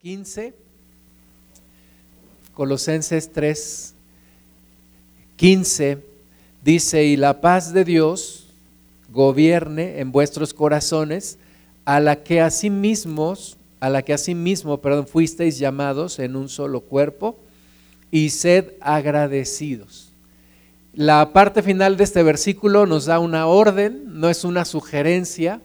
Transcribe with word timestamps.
15, 0.00 0.54
Colosenses 2.54 3.32
3, 3.32 3.94
15, 5.34 5.98
dice, 6.62 7.04
y 7.04 7.16
la 7.16 7.40
paz 7.40 7.72
de 7.72 7.84
Dios 7.84 8.46
gobierne 9.10 9.98
en 9.98 10.12
vuestros 10.12 10.54
corazones, 10.54 11.36
a 11.84 11.98
la 11.98 12.22
que 12.22 12.40
a 12.40 13.90
la 13.90 14.02
que 14.02 14.12
asimismo, 14.12 14.80
perdón, 14.80 15.08
fuisteis 15.08 15.58
llamados 15.58 16.20
en 16.20 16.36
un 16.36 16.48
solo 16.48 16.82
cuerpo, 16.82 17.36
y 18.12 18.30
sed 18.30 18.74
agradecidos. 18.80 20.12
La 20.94 21.32
parte 21.32 21.60
final 21.60 21.96
de 21.96 22.04
este 22.04 22.22
versículo 22.22 22.86
nos 22.86 23.06
da 23.06 23.18
una 23.18 23.46
orden, 23.46 24.20
no 24.20 24.28
es 24.28 24.44
una 24.44 24.64
sugerencia, 24.64 25.60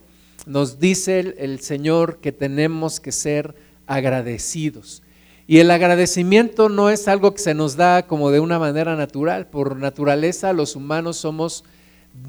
nos 0.47 0.79
dice 0.79 1.20
el, 1.20 1.36
el 1.38 1.59
Señor 1.59 2.18
que 2.18 2.31
tenemos 2.31 2.99
que 2.99 3.11
ser 3.11 3.66
agradecidos. 3.88 5.01
Y 5.47 5.59
el 5.59 5.71
agradecimiento 5.71 6.68
no 6.68 6.89
es 6.89 7.07
algo 7.07 7.33
que 7.33 7.41
se 7.41 7.54
nos 7.54 7.78
da 7.78 8.05
como 8.05 8.32
de 8.32 8.41
una 8.41 8.59
manera 8.59 8.97
natural. 8.97 9.47
Por 9.47 9.78
naturaleza 9.78 10.51
los 10.51 10.75
humanos 10.75 11.18
somos 11.18 11.64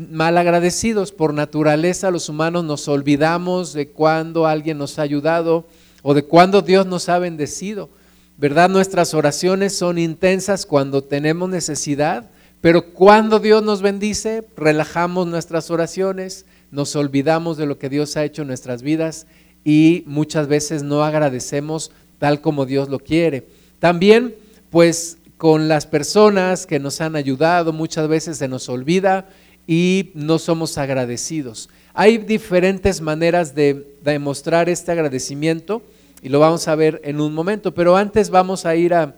mal 0.08 0.38
agradecidos. 0.38 1.10
Por 1.10 1.34
naturaleza 1.34 2.12
los 2.12 2.28
humanos 2.28 2.64
nos 2.64 2.86
olvidamos 2.86 3.72
de 3.72 3.88
cuando 3.88 4.46
alguien 4.46 4.78
nos 4.78 5.00
ha 5.00 5.02
ayudado 5.02 5.66
o 6.02 6.14
de 6.14 6.22
cuando 6.22 6.62
Dios 6.62 6.86
nos 6.86 7.08
ha 7.08 7.18
bendecido. 7.18 7.90
¿Verdad? 8.36 8.70
Nuestras 8.70 9.14
oraciones 9.14 9.77
son 9.77 9.98
intensas 9.98 10.64
cuando 10.64 11.02
tenemos 11.02 11.50
necesidad, 11.50 12.30
pero 12.60 12.92
cuando 12.92 13.40
Dios 13.40 13.64
nos 13.64 13.82
bendice, 13.82 14.44
relajamos 14.56 15.27
nuestras 15.27 15.72
oraciones, 15.72 16.46
nos 16.70 16.94
olvidamos 16.94 17.56
de 17.56 17.66
lo 17.66 17.78
que 17.78 17.88
Dios 17.88 18.16
ha 18.16 18.24
hecho 18.24 18.42
en 18.42 18.48
nuestras 18.48 18.82
vidas 18.82 19.27
y 19.68 20.02
muchas 20.06 20.48
veces 20.48 20.82
no 20.82 21.04
agradecemos 21.04 21.90
tal 22.18 22.40
como 22.40 22.64
Dios 22.64 22.88
lo 22.88 23.00
quiere. 23.00 23.46
También, 23.80 24.34
pues 24.70 25.18
con 25.36 25.69
las 25.69 25.84
personas 25.84 26.64
que 26.64 26.78
nos 26.78 27.02
han 27.02 27.16
ayudado, 27.16 27.74
muchas 27.74 28.08
veces 28.08 28.39
se 28.39 28.48
nos 28.48 28.70
olvida 28.70 29.28
y 29.66 30.11
no 30.14 30.39
somos 30.39 30.78
agradecidos. 30.78 31.69
Hay 31.92 32.16
diferentes 32.16 33.02
maneras 33.02 33.55
de 33.55 33.94
demostrar 34.02 34.70
este 34.70 34.92
agradecimiento 34.92 35.83
y 36.22 36.30
lo 36.30 36.41
vamos 36.41 36.66
a 36.66 36.74
ver 36.74 37.02
en 37.05 37.20
un 37.20 37.34
momento, 37.34 37.74
pero 37.74 37.94
antes 37.94 38.30
vamos 38.30 38.64
a 38.64 38.74
ir 38.74 38.94
a, 38.94 39.16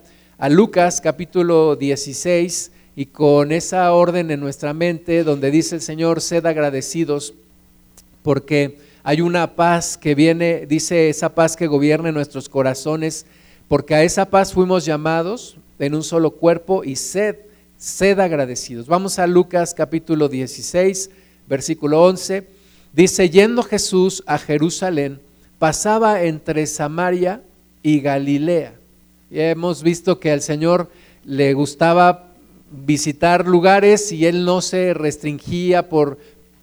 Lucas 0.48 1.01
capítulo 1.01 1.77
16 1.77 2.73
y 2.97 3.06
con 3.06 3.53
esa 3.53 3.93
orden 3.93 4.33
en 4.33 4.41
nuestra 4.41 4.75
mente 4.75 5.23
donde 5.23 5.53
dice 5.53 5.77
el 5.77 5.81
Señor, 5.81 6.21
sed 6.21 6.45
agradecidos 6.45 7.34
porque 8.25 8.90
hay 9.03 9.20
una 9.20 9.55
paz 9.55 9.97
que 9.97 10.15
viene, 10.15 10.67
dice 10.67 11.09
esa 11.09 11.34
paz 11.34 11.56
que 11.56 11.67
gobierne 11.67 12.12
nuestros 12.12 12.48
corazones, 12.48 13.27
porque 13.69 13.95
a 13.95 14.03
esa 14.03 14.27
paz 14.27 14.53
fuimos 14.53 14.84
llamados 14.84 15.56
en 15.79 15.95
un 15.95 16.03
solo 16.03 16.33
cuerpo 16.33 16.84
y 16.84 16.97
sed, 16.97 17.37
sed 17.78 18.19
agradecidos. 18.19 18.87
Vamos 18.87 19.19
a 19.19 19.27
Lucas 19.27 19.73
capítulo 19.75 20.28
16, 20.28 21.11
versículo 21.48 22.03
11. 22.03 22.47
Dice, 22.93 23.31
yendo 23.31 23.62
Jesús 23.62 24.23
a 24.27 24.39
Jerusalén, 24.39 25.21
pasaba 25.59 26.23
entre 26.23 26.67
Samaria 26.67 27.43
y 27.83 28.01
Galilea. 28.01 28.75
Y 29.31 29.41
hemos 29.41 29.83
visto 29.83 30.19
que 30.19 30.33
al 30.33 30.43
Señor 30.43 30.91
le 31.25 31.55
gustaba 31.55 32.27
visitar 32.71 33.47
lugares 33.47 34.12
y 34.12 34.27
él 34.27 34.45
no 34.45 34.61
se 34.61 34.93
restringía 34.95 35.89
por 35.89 36.19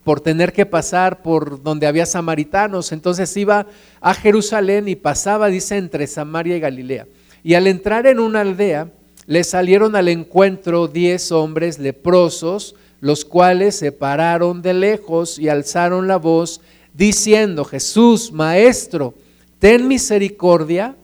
por 0.08 0.22
tener 0.22 0.54
que 0.54 0.66
pasar 0.66 1.22
por 1.22 1.62
donde 1.62 1.86
había 1.86 2.06
samaritanos. 2.06 2.94
Entonces 2.94 3.36
iba 3.36 3.68
a 4.00 4.14
Jerusalén 4.14 4.88
y 4.88 4.96
pasaba, 4.96 5.50
dice, 5.50 5.76
entre 5.76 6.08
Samaria 6.08 6.56
y 6.56 6.62
Galilea. 6.62 7.08
Y 7.44 7.56
al 7.56 7.68
entrar 7.68 8.08
en 8.08 8.22
una 8.22 8.40
aldea, 8.40 8.90
le 9.26 9.44
salieron 9.44 9.98
al 9.98 10.08
encuentro 10.08 10.88
diez 10.88 11.34
hombres 11.34 11.78
leprosos, 11.78 12.74
los 13.02 13.26
cuales 13.26 13.76
se 13.76 13.92
pararon 13.92 14.62
de 14.62 14.74
lejos 14.76 15.38
y 15.38 15.50
alzaron 15.50 16.08
la 16.08 16.16
voz, 16.16 16.62
diciendo, 16.94 17.66
Jesús, 17.66 18.32
Maestro, 18.32 19.14
ten 19.60 19.90
misericordia 19.90 20.96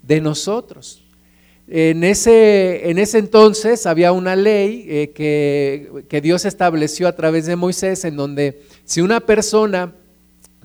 de 0.00 0.22
nosotros. 0.22 1.02
En 1.68 2.04
ese, 2.04 2.90
en 2.90 2.98
ese 2.98 3.18
entonces 3.18 3.86
había 3.86 4.12
una 4.12 4.36
ley 4.36 4.86
eh, 4.88 5.12
que, 5.14 6.04
que, 6.08 6.20
Dios 6.20 6.44
estableció 6.44 7.08
a 7.08 7.16
través 7.16 7.46
de 7.46 7.56
Moisés 7.56 8.04
en 8.04 8.16
donde 8.16 8.62
si 8.84 9.00
una 9.00 9.18
persona 9.18 9.92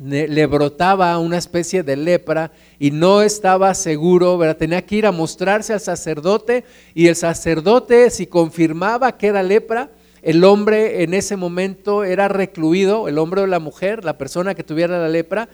le 0.03 0.45
brotaba 0.47 1.17
una 1.19 1.37
especie 1.37 1.83
de 1.83 1.95
lepra 1.95 2.51
y 2.79 2.89
no 2.89 3.21
estaba 3.21 3.73
seguro, 3.75 4.39
tenía 4.55 4.83
que 4.83 4.95
ir 4.95 5.05
a 5.05 5.11
mostrarse 5.11 5.73
al 5.73 5.79
sacerdote 5.79 6.63
y 6.95 7.07
el 7.07 7.15
sacerdote 7.15 8.09
si 8.09 8.25
confirmaba 8.25 9.17
que 9.17 9.27
era 9.27 9.43
lepra, 9.43 9.91
el 10.23 10.43
hombre 10.43 11.03
en 11.03 11.13
ese 11.13 11.35
momento 11.35 12.03
era 12.03 12.27
recluido, 12.27 13.07
el 13.07 13.19
hombre 13.19 13.41
o 13.41 13.47
la 13.47 13.59
mujer, 13.59 14.03
la 14.03 14.17
persona 14.17 14.55
que 14.55 14.63
tuviera 14.63 14.99
la 14.99 15.09
lepra, 15.09 15.49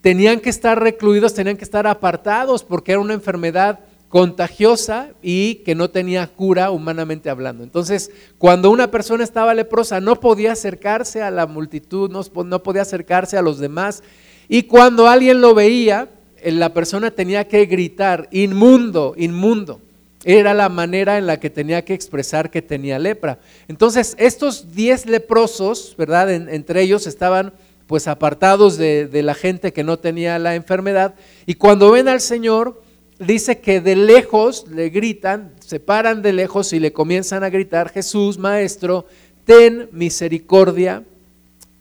tenían 0.00 0.38
que 0.38 0.50
estar 0.50 0.80
recluidos, 0.80 1.34
tenían 1.34 1.56
que 1.56 1.64
estar 1.64 1.86
apartados 1.88 2.62
porque 2.62 2.92
era 2.92 3.00
una 3.00 3.14
enfermedad 3.14 3.80
contagiosa 4.08 5.10
y 5.22 5.56
que 5.56 5.74
no 5.74 5.90
tenía 5.90 6.26
cura 6.26 6.70
humanamente 6.70 7.28
hablando. 7.28 7.62
Entonces, 7.62 8.10
cuando 8.38 8.70
una 8.70 8.90
persona 8.90 9.22
estaba 9.22 9.54
leprosa, 9.54 10.00
no 10.00 10.16
podía 10.16 10.52
acercarse 10.52 11.22
a 11.22 11.30
la 11.30 11.46
multitud, 11.46 12.10
no, 12.10 12.62
podía 12.62 12.82
acercarse 12.82 13.36
a 13.36 13.42
los 13.42 13.58
demás. 13.58 14.02
Y 14.48 14.62
cuando 14.62 15.08
alguien 15.08 15.40
lo 15.40 15.54
veía, 15.54 16.08
eh, 16.38 16.52
la 16.52 16.72
persona 16.72 17.10
tenía 17.10 17.46
que 17.48 17.66
gritar, 17.66 18.28
inmundo, 18.30 19.14
inmundo. 19.16 19.80
Era 20.24 20.54
la 20.54 20.68
manera 20.68 21.18
en 21.18 21.26
la 21.26 21.38
que 21.38 21.50
tenía 21.50 21.84
que 21.84 21.94
expresar 21.94 22.50
que 22.50 22.62
tenía 22.62 22.98
lepra. 22.98 23.38
Entonces, 23.68 24.16
estos 24.18 24.74
diez 24.74 25.06
leprosos, 25.06 25.94
¿verdad? 25.96 26.30
entre 26.30 26.82
ellos 26.82 27.06
estaban 27.06 27.52
pues 27.86 28.08
apartados 28.08 28.76
de 28.76 29.22
la 29.22 29.34
gente 29.34 29.72
que 29.72 29.84
no 29.84 29.98
tenía 29.98 30.38
la 30.38 30.54
enfermedad. 30.54 31.14
Y 31.46 31.54
cuando 31.54 31.90
ven 31.90 32.08
al 32.08 32.20
Señor, 32.20 32.82
dice 33.18 33.58
que 33.60 33.80
de 33.80 33.96
lejos 33.96 34.66
le 34.68 34.90
gritan, 34.90 35.52
se 35.60 35.80
paran 35.80 36.22
de 36.22 36.32
lejos 36.32 36.72
y 36.72 36.80
le 36.80 36.92
comienzan 36.92 37.44
a 37.44 37.50
gritar, 37.50 37.90
Jesús, 37.90 38.38
Maestro, 38.38 39.06
ten 39.44 39.88
misericordia 39.92 41.02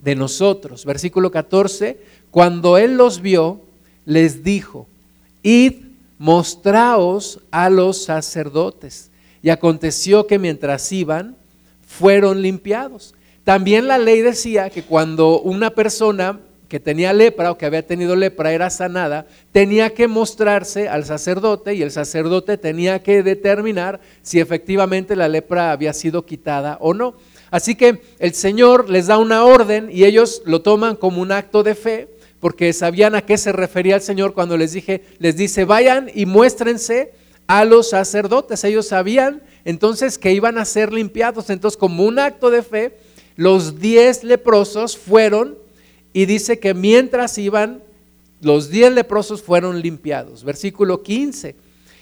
de 0.03 0.16
nosotros. 0.16 0.86
Versículo 0.86 1.31
14, 1.31 2.00
cuando 2.31 2.78
él 2.78 2.98
los 2.98 3.22
vio, 3.22 3.62
les 4.06 4.44
dijo, 4.44 4.88
id, 5.44 5.74
mostraos 6.18 7.40
a 7.52 7.69
los 7.69 8.04
sacerdotes. 8.04 9.12
Y 9.44 9.50
aconteció 9.50 10.28
que 10.28 10.40
mientras 10.40 10.92
iban, 10.92 11.36
fueron 11.86 12.42
limpiados. 12.42 13.14
También 13.44 13.88
la 13.88 13.98
ley 13.98 14.22
decía 14.22 14.69
que 14.69 14.84
cuando 14.84 15.40
una 15.40 15.69
persona 15.69 16.40
que 16.68 16.80
tenía 16.80 17.14
lepra 17.14 17.52
o 17.52 17.58
que 17.58 17.66
había 17.66 17.86
tenido 17.86 18.16
lepra 18.16 18.52
era 18.52 18.70
sanada, 18.70 19.28
tenía 19.52 19.94
que 19.94 20.08
mostrarse 20.08 20.90
al 20.90 21.06
sacerdote 21.06 21.74
y 21.74 21.82
el 21.82 21.92
sacerdote 21.92 22.58
tenía 22.58 23.02
que 23.02 23.24
determinar 23.24 24.00
si 24.22 24.40
efectivamente 24.40 25.16
la 25.16 25.28
lepra 25.28 25.72
había 25.72 25.94
sido 25.94 26.26
quitada 26.26 26.78
o 26.82 26.94
no. 26.94 27.16
Así 27.52 27.76
que 27.76 28.02
el 28.20 28.34
Señor 28.34 28.90
les 28.90 29.08
da 29.08 29.18
una 29.18 29.46
orden 29.46 29.90
y 29.92 30.04
ellos 30.04 30.42
lo 30.46 30.62
toman 30.62 30.96
como 30.96 31.22
un 31.22 31.32
acto 31.32 31.64
de 31.64 31.76
fe, 31.76 32.10
porque 32.40 32.74
sabían 32.74 33.16
a 33.16 33.24
qué 33.24 33.38
se 33.38 33.52
refería 33.52 33.96
el 33.96 34.02
Señor 34.02 34.34
cuando 34.34 34.58
les 34.58 34.74
dije, 34.74 35.04
les 35.20 35.38
dice, 35.38 35.66
vayan 35.66 36.12
y 36.14 36.26
muéstrense 36.26 37.14
a 37.48 37.66
los 37.66 37.90
sacerdotes. 37.90 38.64
Ellos 38.64 38.88
sabían 38.88 39.42
entonces 39.66 40.18
que 40.18 40.34
iban 40.34 40.58
a 40.58 40.66
ser 40.66 40.94
limpiados. 40.94 41.50
Entonces, 41.50 41.78
como 41.78 42.06
un 42.06 42.20
acto 42.20 42.50
de 42.52 42.62
fe, 42.62 42.98
los 43.36 43.80
diez 43.80 44.24
leprosos 44.24 44.98
fueron 44.98 45.58
y 46.13 46.25
dice 46.25 46.59
que 46.59 46.73
mientras 46.73 47.38
iban, 47.38 47.81
los 48.41 48.69
diez 48.69 48.91
leprosos 48.91 49.41
fueron 49.41 49.81
limpiados. 49.81 50.44
Versículo 50.44 51.03
15. 51.03 51.56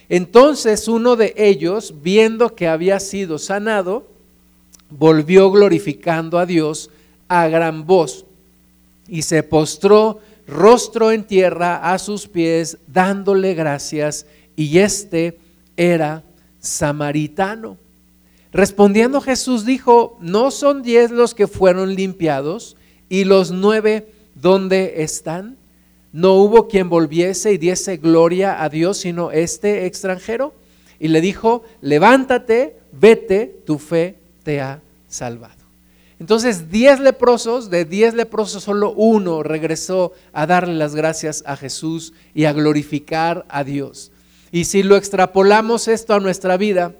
Entonces 0.09 0.87
uno 0.87 1.15
de 1.15 1.33
ellos, 1.37 1.95
viendo 2.01 2.55
que 2.55 2.67
había 2.67 2.99
sido 2.99 3.37
sanado, 3.37 4.07
volvió 4.89 5.51
glorificando 5.51 6.37
a 6.37 6.45
Dios 6.45 6.89
a 7.27 7.47
gran 7.47 7.85
voz 7.85 8.25
y 9.07 9.23
se 9.23 9.43
postró 9.43 10.19
rostro 10.47 11.11
en 11.11 11.23
tierra 11.23 11.91
a 11.91 11.97
sus 11.97 12.27
pies, 12.27 12.77
dándole 12.87 13.53
gracias, 13.55 14.25
y 14.55 14.77
este 14.79 15.37
era 15.75 16.23
samaritano. 16.59 17.77
Respondiendo 18.51 19.21
Jesús 19.21 19.65
dijo, 19.65 20.17
¿no 20.21 20.51
son 20.51 20.81
diez 20.81 21.11
los 21.11 21.33
que 21.33 21.47
fueron 21.47 21.95
limpiados? 21.95 22.77
¿Y 23.09 23.23
los 23.23 23.51
nueve 23.51 24.07
dónde 24.35 25.03
están? 25.03 25.57
No 26.11 26.35
hubo 26.35 26.67
quien 26.67 26.89
volviese 26.89 27.51
y 27.51 27.57
diese 27.57 27.97
gloria 27.97 28.63
a 28.63 28.69
Dios, 28.69 28.97
sino 28.97 29.31
este 29.31 29.85
extranjero. 29.85 30.53
Y 30.99 31.09
le 31.09 31.19
dijo, 31.21 31.63
levántate, 31.81 32.77
vete, 32.93 33.53
tu 33.65 33.79
fe 33.79 34.15
te 34.43 34.61
ha 34.61 34.79
salvado. 35.09 35.55
Entonces, 36.19 36.71
diez 36.71 37.01
leprosos, 37.01 37.69
de 37.69 37.83
diez 37.83 38.13
leprosos 38.13 38.63
solo 38.63 38.93
uno 38.93 39.43
regresó 39.43 40.13
a 40.31 40.47
darle 40.47 40.75
las 40.75 40.95
gracias 40.95 41.43
a 41.45 41.57
Jesús 41.57 42.13
y 42.33 42.45
a 42.45 42.53
glorificar 42.53 43.45
a 43.49 43.65
Dios. 43.65 44.11
Y 44.51 44.65
si 44.65 44.83
lo 44.83 44.95
extrapolamos 44.95 45.89
esto 45.89 46.13
a 46.13 46.21
nuestra 46.21 46.55
vida, 46.55 46.93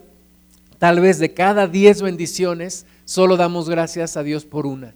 tal 0.78 1.00
vez 1.00 1.20
de 1.20 1.34
cada 1.34 1.68
diez 1.68 2.02
bendiciones, 2.02 2.86
solo 3.06 3.38
damos 3.38 3.70
gracias 3.70 4.18
a 4.18 4.24
Dios 4.24 4.44
por 4.44 4.66
una. 4.66 4.94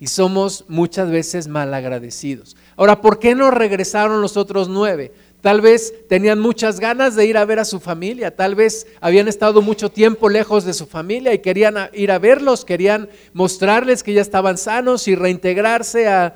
Y 0.00 0.06
somos 0.06 0.64
muchas 0.68 1.10
veces 1.10 1.48
mal 1.48 1.74
agradecidos. 1.74 2.56
Ahora, 2.76 3.00
¿por 3.00 3.18
qué 3.18 3.34
no 3.34 3.50
regresaron 3.50 4.20
los 4.22 4.36
otros 4.36 4.68
nueve? 4.68 5.12
Tal 5.40 5.60
vez 5.60 5.94
tenían 6.08 6.40
muchas 6.40 6.80
ganas 6.80 7.14
de 7.14 7.26
ir 7.26 7.36
a 7.36 7.44
ver 7.44 7.60
a 7.60 7.64
su 7.64 7.78
familia, 7.78 8.34
tal 8.34 8.56
vez 8.56 8.88
habían 9.00 9.28
estado 9.28 9.62
mucho 9.62 9.88
tiempo 9.88 10.28
lejos 10.28 10.64
de 10.64 10.74
su 10.74 10.86
familia 10.86 11.32
y 11.32 11.38
querían 11.38 11.76
ir 11.92 12.10
a 12.10 12.18
verlos, 12.18 12.64
querían 12.64 13.08
mostrarles 13.34 14.02
que 14.02 14.12
ya 14.12 14.20
estaban 14.20 14.58
sanos 14.58 15.06
y 15.06 15.14
reintegrarse 15.14 16.08
a, 16.08 16.34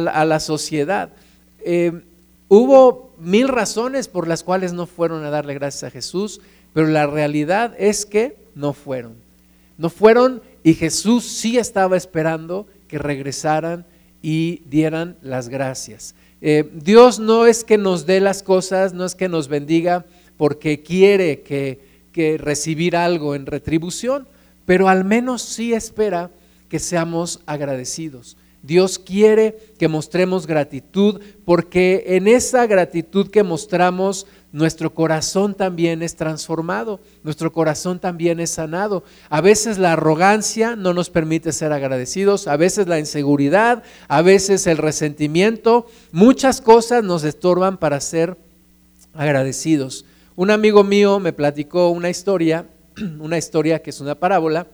la 0.00 0.40
sociedad. 0.40 1.10
Eh, 1.60 1.92
hubo 2.48 3.12
mil 3.18 3.48
razones 3.48 4.08
por 4.08 4.26
las 4.26 4.42
cuales 4.42 4.72
no 4.72 4.86
fueron 4.86 5.24
a 5.24 5.30
darle 5.30 5.52
gracias 5.52 5.84
a 5.84 5.90
Jesús, 5.90 6.40
pero 6.72 6.86
la 6.86 7.06
realidad 7.06 7.74
es 7.78 8.06
que 8.06 8.36
no 8.54 8.72
fueron. 8.72 9.14
No 9.76 9.90
fueron 9.90 10.40
y 10.62 10.72
Jesús 10.74 11.24
sí 11.24 11.58
estaba 11.58 11.98
esperando 11.98 12.66
que 12.88 12.98
regresaran 12.98 13.84
y 14.22 14.62
dieran 14.68 15.16
las 15.22 15.48
gracias. 15.48 16.14
Eh, 16.40 16.70
Dios 16.72 17.18
no 17.18 17.46
es 17.46 17.64
que 17.64 17.78
nos 17.78 18.06
dé 18.06 18.20
las 18.20 18.42
cosas, 18.42 18.94
no 18.94 19.04
es 19.04 19.14
que 19.14 19.28
nos 19.28 19.48
bendiga 19.48 20.06
porque 20.36 20.82
quiere 20.82 21.42
que, 21.42 21.80
que 22.12 22.38
recibir 22.38 22.96
algo 22.96 23.34
en 23.34 23.46
retribución, 23.46 24.26
pero 24.64 24.88
al 24.88 25.04
menos 25.04 25.42
sí 25.42 25.74
espera 25.74 26.30
que 26.68 26.78
seamos 26.78 27.40
agradecidos. 27.46 28.37
Dios 28.62 28.98
quiere 28.98 29.56
que 29.78 29.88
mostremos 29.88 30.46
gratitud 30.46 31.20
porque 31.44 32.04
en 32.08 32.26
esa 32.26 32.66
gratitud 32.66 33.30
que 33.30 33.42
mostramos 33.42 34.26
nuestro 34.50 34.94
corazón 34.94 35.54
también 35.54 36.02
es 36.02 36.16
transformado, 36.16 37.00
nuestro 37.22 37.52
corazón 37.52 38.00
también 38.00 38.40
es 38.40 38.50
sanado. 38.50 39.04
A 39.28 39.40
veces 39.40 39.78
la 39.78 39.92
arrogancia 39.92 40.74
no 40.74 40.94
nos 40.94 41.10
permite 41.10 41.52
ser 41.52 41.72
agradecidos, 41.72 42.48
a 42.48 42.56
veces 42.56 42.88
la 42.88 42.98
inseguridad, 42.98 43.82
a 44.08 44.22
veces 44.22 44.66
el 44.66 44.78
resentimiento, 44.78 45.86
muchas 46.12 46.60
cosas 46.60 47.04
nos 47.04 47.24
estorban 47.24 47.76
para 47.76 48.00
ser 48.00 48.36
agradecidos. 49.14 50.04
Un 50.34 50.50
amigo 50.50 50.82
mío 50.82 51.20
me 51.20 51.32
platicó 51.32 51.90
una 51.90 52.10
historia, 52.10 52.66
una 53.20 53.38
historia 53.38 53.82
que 53.82 53.90
es 53.90 54.00
una 54.00 54.14
parábola, 54.14 54.66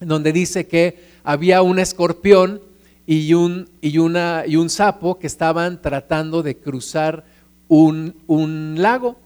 donde 0.00 0.32
dice 0.32 0.66
que 0.66 0.98
había 1.24 1.62
un 1.62 1.78
escorpión 1.78 2.60
y 3.06 3.34
un, 3.34 3.68
y 3.80 3.98
una, 3.98 4.44
y 4.46 4.56
un 4.56 4.68
sapo 4.68 5.18
que 5.18 5.26
estaban 5.26 5.80
tratando 5.80 6.42
de 6.42 6.56
cruzar 6.56 7.24
un, 7.68 8.14
lago. 8.78 9.16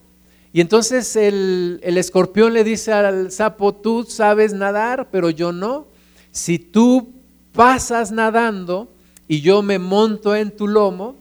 Y 0.52 0.60
entonces 0.60 1.16
el, 1.16 1.80
el, 1.82 1.96
escorpión 1.96 2.52
le 2.52 2.64
dice 2.64 2.92
al 2.92 3.30
sapo, 3.30 3.74
tú 3.74 4.04
sabes 4.04 4.52
nadar, 4.52 5.08
pero 5.10 5.30
yo 5.30 5.52
no. 5.52 5.86
Si 6.30 6.58
tú 6.58 7.08
pasas 7.52 8.12
nadando 8.12 8.88
y 9.26 9.40
yo 9.40 9.62
me 9.62 9.78
monto 9.78 10.36
en 10.36 10.50
tu 10.50 10.68
lomo, 10.68 11.16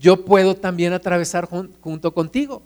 yo 0.00 0.24
puedo 0.24 0.56
también 0.56 0.92
atravesar 0.92 1.48
junto 1.80 2.12
contigo. 2.12 2.62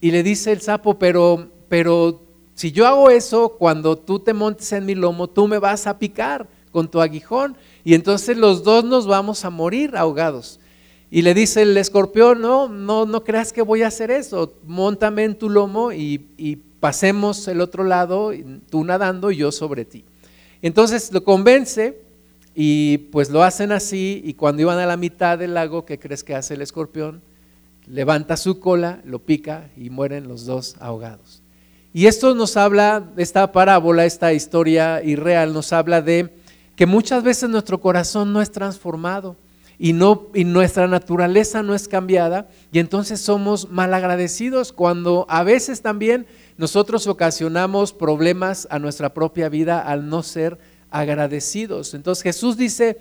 Y 0.00 0.10
le 0.10 0.22
dice 0.22 0.50
el 0.52 0.60
sapo, 0.60 0.98
pero, 0.98 1.48
pero 1.68 2.22
si 2.54 2.72
yo 2.72 2.86
hago 2.86 3.10
eso, 3.10 3.50
cuando 3.58 3.96
tú 3.96 4.18
te 4.18 4.32
montes 4.32 4.72
en 4.72 4.86
mi 4.86 4.94
lomo, 4.94 5.28
tú 5.28 5.46
me 5.46 5.58
vas 5.58 5.86
a 5.86 5.98
picar 5.98 6.48
con 6.72 6.90
tu 6.90 7.00
aguijón 7.00 7.56
y 7.84 7.94
entonces 7.94 8.36
los 8.36 8.64
dos 8.64 8.84
nos 8.84 9.06
vamos 9.06 9.44
a 9.44 9.50
morir 9.50 9.96
ahogados. 9.96 10.58
Y 11.10 11.22
le 11.22 11.34
dice 11.34 11.62
el 11.62 11.76
escorpión, 11.76 12.40
no, 12.40 12.68
no, 12.68 13.04
no 13.04 13.22
creas 13.22 13.52
que 13.52 13.62
voy 13.62 13.82
a 13.82 13.88
hacer 13.88 14.10
eso, 14.10 14.54
montame 14.66 15.24
en 15.24 15.36
tu 15.36 15.50
lomo 15.50 15.92
y, 15.92 16.26
y 16.38 16.56
pasemos 16.80 17.46
el 17.48 17.60
otro 17.60 17.84
lado, 17.84 18.32
tú 18.70 18.82
nadando 18.82 19.30
y 19.30 19.36
yo 19.36 19.52
sobre 19.52 19.84
ti. 19.84 20.04
Entonces 20.62 21.12
lo 21.12 21.22
convence 21.22 22.00
y 22.54 22.98
pues 22.98 23.30
lo 23.30 23.42
hacen 23.42 23.72
así 23.72 24.22
y 24.24 24.34
cuando 24.34 24.62
iban 24.62 24.78
a 24.78 24.86
la 24.86 24.96
mitad 24.96 25.38
del 25.38 25.54
lago, 25.54 25.84
¿qué 25.84 25.98
crees 25.98 26.24
que 26.24 26.34
hace 26.34 26.54
el 26.54 26.62
escorpión? 26.62 27.20
Levanta 27.86 28.36
su 28.36 28.58
cola, 28.58 29.00
lo 29.04 29.18
pica 29.18 29.68
y 29.76 29.90
mueren 29.90 30.28
los 30.28 30.46
dos 30.46 30.76
ahogados. 30.80 31.42
Y 31.94 32.06
esto 32.06 32.34
nos 32.34 32.56
habla, 32.56 33.10
esta 33.16 33.52
parábola, 33.52 34.06
esta 34.06 34.32
historia 34.32 35.02
irreal, 35.02 35.52
nos 35.52 35.72
habla 35.72 36.00
de 36.00 36.30
que 36.76 36.86
muchas 36.86 37.22
veces 37.22 37.48
nuestro 37.48 37.80
corazón 37.80 38.32
no 38.32 38.40
es 38.40 38.50
transformado 38.50 39.36
y, 39.78 39.92
no, 39.92 40.28
y 40.34 40.44
nuestra 40.44 40.86
naturaleza 40.86 41.62
no 41.62 41.74
es 41.74 41.88
cambiada 41.88 42.48
y 42.70 42.78
entonces 42.78 43.20
somos 43.20 43.70
malagradecidos 43.70 44.72
cuando 44.72 45.26
a 45.28 45.42
veces 45.42 45.82
también 45.82 46.26
nosotros 46.56 47.06
ocasionamos 47.06 47.92
problemas 47.92 48.68
a 48.70 48.78
nuestra 48.78 49.12
propia 49.12 49.48
vida 49.48 49.80
al 49.80 50.08
no 50.08 50.22
ser 50.22 50.58
agradecidos. 50.90 51.94
Entonces 51.94 52.22
Jesús 52.22 52.56
dice, 52.56 52.98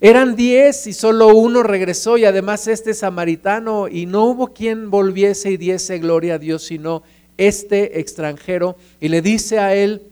eran 0.00 0.34
diez 0.34 0.86
y 0.86 0.92
solo 0.94 1.28
uno 1.28 1.62
regresó 1.62 2.16
y 2.16 2.24
además 2.24 2.66
este 2.66 2.94
samaritano 2.94 3.86
y 3.86 4.06
no 4.06 4.24
hubo 4.24 4.48
quien 4.48 4.90
volviese 4.90 5.52
y 5.52 5.56
diese 5.58 5.98
gloria 5.98 6.34
a 6.34 6.38
Dios 6.38 6.64
sino 6.64 7.02
este 7.36 8.00
extranjero 8.00 8.76
y 9.00 9.08
le 9.08 9.22
dice 9.22 9.58
a 9.58 9.74
él, 9.74 10.09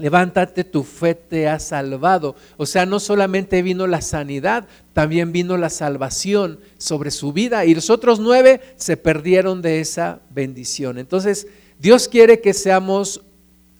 levántate, 0.00 0.64
tu 0.64 0.82
fe 0.82 1.14
te 1.14 1.48
ha 1.48 1.58
salvado. 1.58 2.34
O 2.56 2.66
sea, 2.66 2.86
no 2.86 2.98
solamente 2.98 3.62
vino 3.62 3.86
la 3.86 4.00
sanidad, 4.00 4.66
también 4.92 5.32
vino 5.32 5.56
la 5.56 5.70
salvación 5.70 6.58
sobre 6.78 7.10
su 7.10 7.32
vida 7.32 7.64
y 7.64 7.74
los 7.74 7.90
otros 7.90 8.18
nueve 8.18 8.60
se 8.76 8.96
perdieron 8.96 9.62
de 9.62 9.80
esa 9.80 10.20
bendición. 10.30 10.98
Entonces, 10.98 11.46
Dios 11.78 12.08
quiere 12.08 12.40
que 12.40 12.54
seamos 12.54 13.22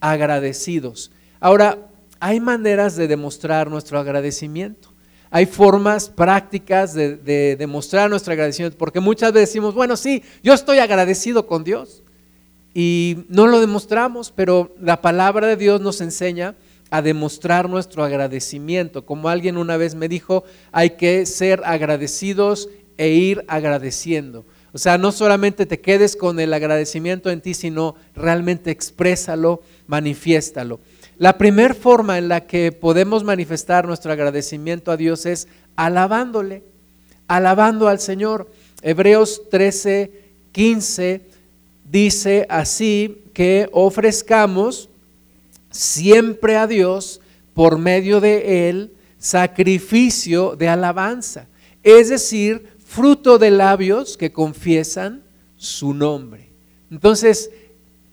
agradecidos. 0.01 1.11
Ahora, 1.41 1.79
hay 2.21 2.39
maneras 2.39 2.97
de 2.97 3.09
demostrar 3.09 3.71
nuestro 3.71 3.99
agradecimiento. 3.99 4.93
Hay 5.31 5.47
formas 5.47 6.11
prácticas 6.11 6.93
de, 6.93 7.17
de 7.17 7.57
demostrar 7.57 8.11
nuestro 8.11 8.33
agradecimiento, 8.33 8.77
porque 8.77 9.01
muchas 9.01 9.33
veces 9.33 9.49
decimos, 9.49 9.75
bueno, 9.75 9.97
sí, 9.97 10.23
yo 10.43 10.53
estoy 10.53 10.79
agradecido 10.79 11.47
con 11.47 11.65
Dios 11.65 12.03
y 12.75 13.25
no 13.29 13.47
lo 13.47 13.61
demostramos, 13.61 14.33
pero 14.35 14.75
la 14.81 15.01
palabra 15.01 15.47
de 15.47 15.57
Dios 15.57 15.81
nos 15.81 16.01
enseña 16.01 16.55
a 16.91 17.03
demostrar 17.03 17.69
nuestro 17.69 18.05
agradecimiento. 18.05 19.05
Como 19.05 19.29
alguien 19.29 19.57
una 19.57 19.77
vez 19.77 19.95
me 19.95 20.09
dijo, 20.09 20.45
hay 20.73 20.91
que 20.91 21.27
ser 21.27 21.63
agradecidos 21.65 22.69
e 22.97 23.11
ir 23.11 23.45
agradeciendo. 23.49 24.45
O 24.73 24.79
sea, 24.79 24.99
no 24.99 25.11
solamente 25.11 25.67
te 25.67 25.81
quedes 25.81 26.17
con 26.17 26.39
el 26.39 26.53
agradecimiento 26.53 27.31
en 27.31 27.41
ti, 27.41 27.55
sino 27.55 27.97
realmente 28.15 28.71
exprésalo, 28.71 29.63
manifiéstalo. 29.87 30.79
La 31.19 31.39
primera 31.39 31.75
forma 31.75 32.19
en 32.19 32.29
la 32.29 32.47
que 32.47 32.73
podemos 32.73 33.25
manifestar 33.25 33.87
nuestro 33.87 34.13
agradecimiento 34.13 34.93
a 34.93 34.97
Dios 34.97 35.27
es 35.27 35.49
alabándole, 35.77 36.63
alabando 37.27 37.89
al 37.89 38.01
Señor. 38.01 38.51
Hebreos 38.83 39.43
13, 39.51 40.13
15 40.53 41.21
dice 41.91 42.47
así 42.49 43.25
que 43.33 43.69
ofrezcamos 43.73 44.89
siempre 45.71 46.57
a 46.57 46.67
Dios 46.67 47.21
por 47.55 47.79
medio 47.79 48.21
de 48.21 48.69
Él 48.69 48.93
sacrificio 49.19 50.57
de 50.57 50.69
alabanza, 50.69 51.47
es 51.83 52.09
decir, 52.09 52.67
fruto 52.85 53.39
de 53.39 53.51
labios 53.51 54.17
que 54.17 54.33
confiesan 54.33 55.23
su 55.57 55.93
nombre. 55.93 56.49
Entonces, 56.91 57.51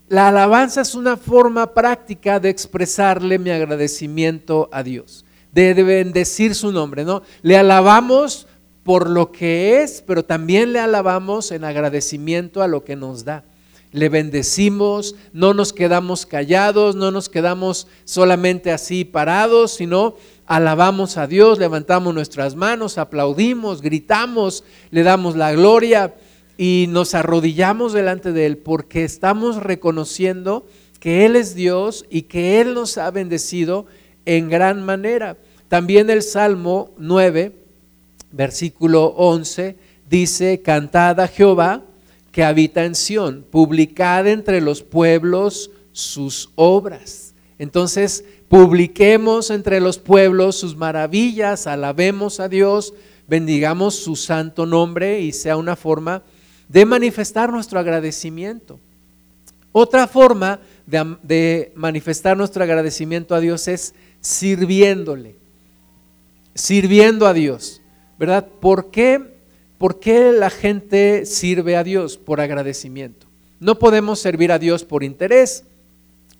la 0.09 0.27
alabanza 0.29 0.81
es 0.81 0.95
una 0.95 1.17
forma 1.17 1.73
práctica 1.73 2.39
de 2.39 2.49
expresarle 2.49 3.39
mi 3.39 3.49
agradecimiento 3.51 4.69
a 4.71 4.83
Dios, 4.83 5.25
de 5.51 5.73
bendecir 5.73 6.55
su 6.55 6.71
nombre, 6.71 7.03
¿no? 7.03 7.23
Le 7.41 7.57
alabamos 7.57 8.47
por 8.83 9.09
lo 9.09 9.31
que 9.31 9.81
es, 9.81 10.03
pero 10.05 10.23
también 10.23 10.73
le 10.73 10.79
alabamos 10.79 11.51
en 11.51 11.63
agradecimiento 11.63 12.61
a 12.61 12.67
lo 12.67 12.83
que 12.83 12.95
nos 12.95 13.25
da 13.25 13.43
le 13.91 14.09
bendecimos, 14.09 15.15
no 15.33 15.53
nos 15.53 15.73
quedamos 15.73 16.25
callados, 16.25 16.95
no 16.95 17.11
nos 17.11 17.29
quedamos 17.29 17.87
solamente 18.03 18.71
así 18.71 19.05
parados, 19.05 19.71
sino 19.71 20.15
alabamos 20.45 21.17
a 21.17 21.27
Dios, 21.27 21.59
levantamos 21.59 22.13
nuestras 22.13 22.55
manos, 22.55 22.97
aplaudimos, 22.97 23.81
gritamos, 23.81 24.63
le 24.91 25.03
damos 25.03 25.35
la 25.35 25.51
gloria 25.53 26.15
y 26.57 26.87
nos 26.89 27.15
arrodillamos 27.15 27.93
delante 27.93 28.31
de 28.31 28.45
Él 28.45 28.57
porque 28.57 29.03
estamos 29.03 29.57
reconociendo 29.57 30.65
que 30.99 31.25
Él 31.25 31.35
es 31.35 31.55
Dios 31.55 32.05
y 32.09 32.23
que 32.23 32.59
Él 32.59 32.73
nos 32.73 32.97
ha 32.97 33.11
bendecido 33.11 33.85
en 34.25 34.49
gran 34.49 34.83
manera. 34.83 35.37
También 35.69 36.09
el 36.09 36.23
Salmo 36.23 36.91
9, 36.97 37.53
versículo 38.31 39.07
11, 39.17 39.75
dice, 40.09 40.61
cantad 40.61 41.19
a 41.19 41.27
Jehová 41.27 41.83
que 42.37 42.43
habita 42.43 42.85
en 42.85 42.93
Sión, 42.93 43.43
publicad 43.49 44.27
entre 44.27 44.61
los 44.61 44.83
pueblos 44.83 45.71
sus 45.91 46.51
obras. 46.53 47.33
Entonces, 47.57 48.23
publiquemos 48.47 49.49
entre 49.49 49.79
los 49.79 49.97
pueblos 49.97 50.55
sus 50.55 50.75
maravillas, 50.75 51.65
alabemos 51.65 52.39
a 52.39 52.47
Dios, 52.47 52.93
bendigamos 53.27 53.95
su 53.95 54.15
santo 54.15 54.67
nombre 54.67 55.21
y 55.21 55.31
sea 55.31 55.57
una 55.57 55.75
forma 55.75 56.21
de 56.69 56.85
manifestar 56.85 57.51
nuestro 57.51 57.79
agradecimiento. 57.79 58.79
Otra 59.71 60.05
forma 60.05 60.59
de, 60.85 61.71
manifestar 61.73 62.37
nuestro 62.37 62.63
agradecimiento 62.63 63.33
a 63.33 63.39
Dios 63.39 63.67
es 63.67 63.95
sirviéndole, 64.21 65.35
sirviendo 66.53 67.25
a 67.25 67.33
Dios, 67.33 67.81
¿verdad? 68.19 68.45
¿Por 68.61 68.91
qué, 68.91 69.36
¿Por 69.77 69.99
qué 69.99 70.31
la 70.31 70.49
gente 70.49 71.25
sirve 71.25 71.75
a 71.77 71.83
Dios? 71.83 72.17
Por 72.17 72.41
agradecimiento. 72.41 73.27
No 73.59 73.77
podemos 73.77 74.19
servir 74.19 74.51
a 74.51 74.59
Dios 74.59 74.83
por 74.83 75.03
interés, 75.03 75.63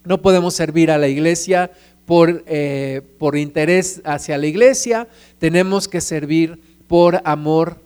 no 0.06 0.22
podemos 0.22 0.54
servir 0.54 0.90
a 0.92 0.98
la 0.98 1.08
iglesia 1.08 1.72
por, 2.06 2.44
eh, 2.48 3.02
por 3.20 3.36
interés 3.36 4.02
hacia 4.06 4.38
la 4.38 4.48
iglesia, 4.48 5.08
tenemos 5.40 5.88
que 5.88 6.00
servir 6.00 6.60
por 6.88 7.22
amor 7.26 7.78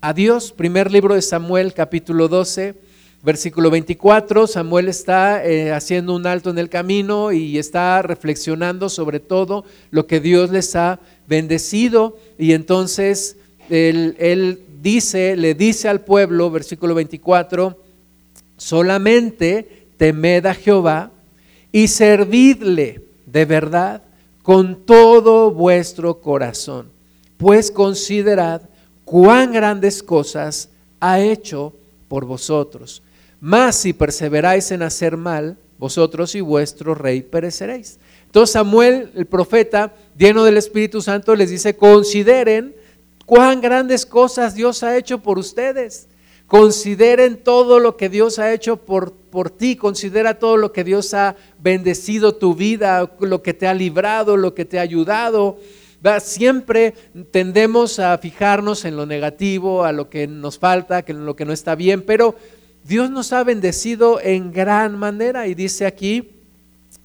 a 0.00 0.12
Dios. 0.12 0.52
Primer 0.52 0.90
libro 0.90 1.14
de 1.14 1.22
Samuel, 1.22 1.74
capítulo 1.74 2.28
12, 2.28 2.74
versículo 3.22 3.70
24. 3.70 4.46
Samuel 4.46 4.88
está 4.88 5.44
eh, 5.44 5.72
haciendo 5.72 6.14
un 6.14 6.26
alto 6.26 6.50
en 6.50 6.58
el 6.58 6.68
camino 6.68 7.32
y 7.32 7.58
está 7.58 8.02
reflexionando 8.02 8.88
sobre 8.88 9.18
todo 9.18 9.64
lo 9.90 10.06
que 10.06 10.20
Dios 10.20 10.50
les 10.50 10.76
ha 10.76 11.00
bendecido. 11.26 12.18
Y 12.38 12.52
entonces 12.52 13.36
él, 13.70 14.14
él 14.18 14.60
dice, 14.84 15.34
le 15.34 15.54
dice 15.54 15.88
al 15.88 16.02
pueblo, 16.02 16.50
versículo 16.50 16.94
24, 16.94 17.80
solamente 18.58 19.86
temed 19.96 20.44
a 20.44 20.52
Jehová 20.54 21.10
y 21.72 21.88
servidle 21.88 23.02
de 23.24 23.44
verdad 23.46 24.02
con 24.42 24.84
todo 24.84 25.50
vuestro 25.50 26.20
corazón, 26.20 26.90
pues 27.38 27.70
considerad 27.70 28.60
cuán 29.06 29.54
grandes 29.54 30.02
cosas 30.02 30.68
ha 31.00 31.18
hecho 31.18 31.72
por 32.06 32.26
vosotros. 32.26 33.02
Mas 33.40 33.76
si 33.76 33.94
perseveráis 33.94 34.70
en 34.70 34.82
hacer 34.82 35.16
mal, 35.16 35.56
vosotros 35.78 36.34
y 36.34 36.42
vuestro 36.42 36.94
rey 36.94 37.22
pereceréis. 37.22 37.98
Entonces 38.26 38.52
Samuel, 38.52 39.10
el 39.14 39.24
profeta, 39.24 39.94
lleno 40.18 40.44
del 40.44 40.58
Espíritu 40.58 41.00
Santo, 41.00 41.34
les 41.34 41.48
dice, 41.48 41.74
consideren 41.74 42.74
cuán 43.26 43.60
grandes 43.60 44.06
cosas 44.06 44.54
Dios 44.54 44.82
ha 44.82 44.96
hecho 44.96 45.18
por 45.18 45.38
ustedes. 45.38 46.08
Consideren 46.46 47.42
todo 47.42 47.80
lo 47.80 47.96
que 47.96 48.08
Dios 48.08 48.38
ha 48.38 48.52
hecho 48.52 48.76
por, 48.76 49.12
por 49.12 49.50
ti, 49.50 49.76
considera 49.76 50.38
todo 50.38 50.56
lo 50.56 50.72
que 50.72 50.84
Dios 50.84 51.14
ha 51.14 51.36
bendecido 51.58 52.34
tu 52.34 52.54
vida, 52.54 53.10
lo 53.18 53.42
que 53.42 53.54
te 53.54 53.66
ha 53.66 53.74
librado, 53.74 54.36
lo 54.36 54.54
que 54.54 54.64
te 54.64 54.78
ha 54.78 54.82
ayudado. 54.82 55.58
Siempre 56.20 56.92
tendemos 57.30 57.98
a 57.98 58.16
fijarnos 58.18 58.84
en 58.84 58.94
lo 58.94 59.06
negativo, 59.06 59.84
a 59.84 59.92
lo 59.92 60.10
que 60.10 60.26
nos 60.26 60.58
falta, 60.58 61.02
en 61.06 61.24
lo 61.24 61.34
que 61.34 61.46
no 61.46 61.54
está 61.54 61.74
bien, 61.74 62.02
pero 62.02 62.36
Dios 62.84 63.10
nos 63.10 63.32
ha 63.32 63.42
bendecido 63.42 64.20
en 64.20 64.52
gran 64.52 64.98
manera 64.98 65.46
y 65.46 65.54
dice 65.54 65.86
aquí, 65.86 66.30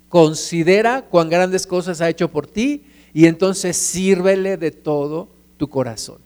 considera 0.09 1.03
cuán 1.03 1.29
grandes 1.29 1.65
cosas 1.65 2.01
ha 2.01 2.09
hecho 2.09 2.29
por 2.29 2.45
ti 2.45 2.83
y 3.13 3.27
entonces 3.27 3.77
sírvele 3.77 4.57
de 4.57 4.71
todo 4.71 5.38
tu 5.59 5.67
corazón. 5.69 6.17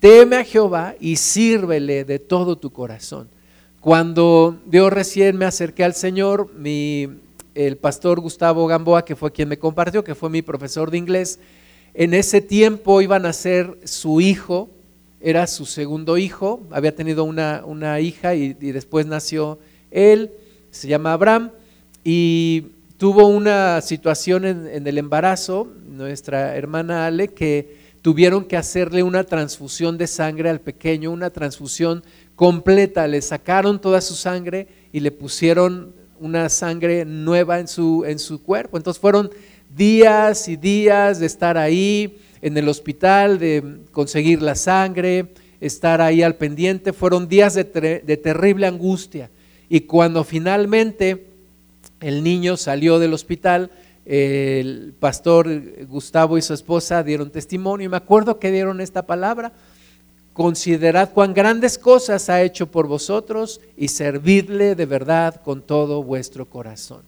Teme 0.00 0.36
a 0.36 0.44
Jehová 0.44 0.96
y 0.98 1.16
sírvele 1.16 2.04
de 2.04 2.18
todo 2.18 2.56
tu 2.56 2.70
corazón. 2.70 3.28
Cuando 3.80 4.58
yo 4.70 4.90
recién 4.90 5.36
me 5.36 5.44
acerqué 5.44 5.84
al 5.84 5.94
Señor, 5.94 6.50
mi, 6.54 7.08
el 7.54 7.76
pastor 7.76 8.20
Gustavo 8.20 8.66
Gamboa, 8.66 9.04
que 9.04 9.14
fue 9.14 9.30
quien 9.30 9.50
me 9.50 9.58
compartió, 9.58 10.02
que 10.02 10.14
fue 10.14 10.30
mi 10.30 10.40
profesor 10.40 10.90
de 10.90 10.98
inglés, 10.98 11.38
en 11.92 12.14
ese 12.14 12.40
tiempo 12.40 13.02
iban 13.02 13.26
a 13.26 13.32
ser 13.34 13.78
su 13.84 14.22
hijo, 14.22 14.70
era 15.20 15.46
su 15.46 15.66
segundo 15.66 16.16
hijo, 16.16 16.60
había 16.70 16.96
tenido 16.96 17.24
una, 17.24 17.62
una 17.64 18.00
hija 18.00 18.34
y, 18.34 18.54
después 18.54 19.06
nació 19.06 19.58
él, 19.90 20.32
se 20.70 20.88
llama 20.88 21.12
Abraham, 21.12 21.50
y 22.02 22.64
tuvo 22.96 23.26
una 23.26 23.82
situación 23.82 24.46
en, 24.46 24.66
en 24.66 24.86
el 24.86 24.96
embarazo, 24.96 25.68
nuestra 25.86 26.56
hermana 26.56 27.06
Ale, 27.06 27.28
que 27.28 27.83
tuvieron 28.04 28.44
que 28.44 28.58
hacerle 28.58 29.02
una 29.02 29.24
transfusión 29.24 29.96
de 29.96 30.06
sangre 30.06 30.50
al 30.50 30.60
pequeño, 30.60 31.10
una 31.10 31.30
transfusión 31.30 32.04
completa, 32.36 33.08
le 33.08 33.22
sacaron 33.22 33.80
toda 33.80 34.02
su 34.02 34.14
sangre 34.14 34.68
y 34.92 35.00
le 35.00 35.10
pusieron 35.10 35.94
una 36.20 36.50
sangre 36.50 37.06
nueva 37.06 37.60
en 37.60 37.66
su, 37.66 38.04
en 38.04 38.18
su 38.18 38.42
cuerpo. 38.42 38.76
Entonces 38.76 39.00
fueron 39.00 39.30
días 39.74 40.48
y 40.48 40.56
días 40.56 41.18
de 41.18 41.24
estar 41.24 41.56
ahí 41.56 42.18
en 42.42 42.58
el 42.58 42.68
hospital, 42.68 43.38
de 43.38 43.78
conseguir 43.90 44.42
la 44.42 44.54
sangre, 44.54 45.28
estar 45.58 46.02
ahí 46.02 46.20
al 46.20 46.34
pendiente. 46.34 46.92
Fueron 46.92 47.26
días 47.26 47.54
de, 47.54 47.64
terrible 47.64 48.66
angustia. 48.66 49.30
Y 49.70 49.80
cuando 49.80 50.24
finalmente 50.24 51.24
el 52.02 52.22
niño 52.22 52.58
salió 52.58 52.98
del 52.98 53.14
hospital, 53.14 53.70
el 54.06 54.94
pastor 54.98 55.48
Gustavo 55.86 56.36
y 56.36 56.42
su 56.42 56.54
esposa 56.54 57.02
dieron 57.02 57.30
testimonio. 57.30 57.86
Y 57.86 57.88
me 57.88 57.96
acuerdo 57.96 58.38
que 58.38 58.50
dieron 58.50 58.80
esta 58.80 59.06
palabra, 59.06 59.52
considerad 60.32 61.10
cuán 61.12 61.32
grandes 61.32 61.78
cosas 61.78 62.28
ha 62.28 62.42
hecho 62.42 62.66
por 62.70 62.86
vosotros 62.86 63.60
y 63.76 63.88
servidle 63.88 64.74
de 64.74 64.86
verdad 64.86 65.40
con 65.42 65.62
todo 65.62 66.02
vuestro 66.02 66.46
corazón. 66.46 67.02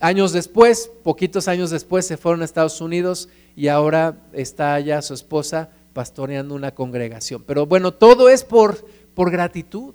Años 0.00 0.32
después, 0.32 0.90
poquitos 1.02 1.48
años 1.48 1.70
después, 1.70 2.06
se 2.06 2.16
fueron 2.16 2.42
a 2.42 2.44
Estados 2.44 2.80
Unidos 2.80 3.28
y 3.56 3.68
ahora 3.68 4.16
está 4.32 4.74
allá 4.74 5.00
su 5.02 5.14
esposa 5.14 5.68
pastoreando 5.92 6.54
una 6.54 6.72
congregación. 6.72 7.44
Pero 7.46 7.66
bueno, 7.66 7.92
todo 7.92 8.28
es 8.28 8.42
por, 8.42 8.84
por 9.14 9.30
gratitud, 9.30 9.94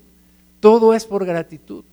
todo 0.62 0.94
es 0.94 1.06
por 1.06 1.26
gratitud, 1.26 1.84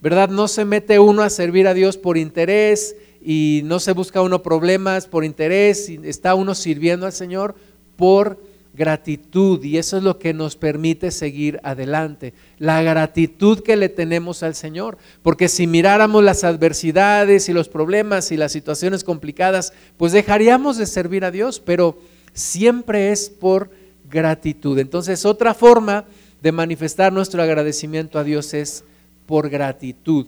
¿verdad? 0.00 0.30
No 0.30 0.48
se 0.48 0.64
mete 0.64 0.98
uno 0.98 1.22
a 1.22 1.30
servir 1.30 1.68
a 1.68 1.74
Dios 1.74 1.96
por 1.96 2.18
interés 2.18 2.96
y 3.24 3.62
no 3.64 3.80
se 3.80 3.92
busca 3.92 4.22
uno 4.22 4.42
problemas 4.42 5.06
por 5.06 5.24
interés, 5.24 5.88
está 5.88 6.34
uno 6.34 6.54
sirviendo 6.54 7.06
al 7.06 7.12
Señor 7.12 7.54
por 7.96 8.38
gratitud 8.74 9.62
y 9.62 9.76
eso 9.76 9.98
es 9.98 10.02
lo 10.02 10.18
que 10.18 10.32
nos 10.32 10.56
permite 10.56 11.10
seguir 11.10 11.60
adelante, 11.62 12.32
la 12.58 12.82
gratitud 12.82 13.60
que 13.60 13.76
le 13.76 13.88
tenemos 13.88 14.42
al 14.42 14.54
Señor, 14.54 14.96
porque 15.22 15.48
si 15.48 15.66
miráramos 15.66 16.24
las 16.24 16.42
adversidades 16.42 17.48
y 17.48 17.52
los 17.52 17.68
problemas 17.68 18.32
y 18.32 18.36
las 18.36 18.52
situaciones 18.52 19.04
complicadas, 19.04 19.72
pues 19.96 20.12
dejaríamos 20.12 20.78
de 20.78 20.86
servir 20.86 21.24
a 21.24 21.30
Dios, 21.30 21.60
pero 21.60 21.98
siempre 22.32 23.12
es 23.12 23.28
por 23.28 23.70
gratitud. 24.10 24.78
Entonces, 24.78 25.24
otra 25.24 25.54
forma 25.54 26.04
de 26.42 26.52
manifestar 26.52 27.12
nuestro 27.12 27.42
agradecimiento 27.42 28.18
a 28.18 28.24
Dios 28.24 28.54
es 28.54 28.84
por 29.26 29.48
gratitud, 29.48 30.26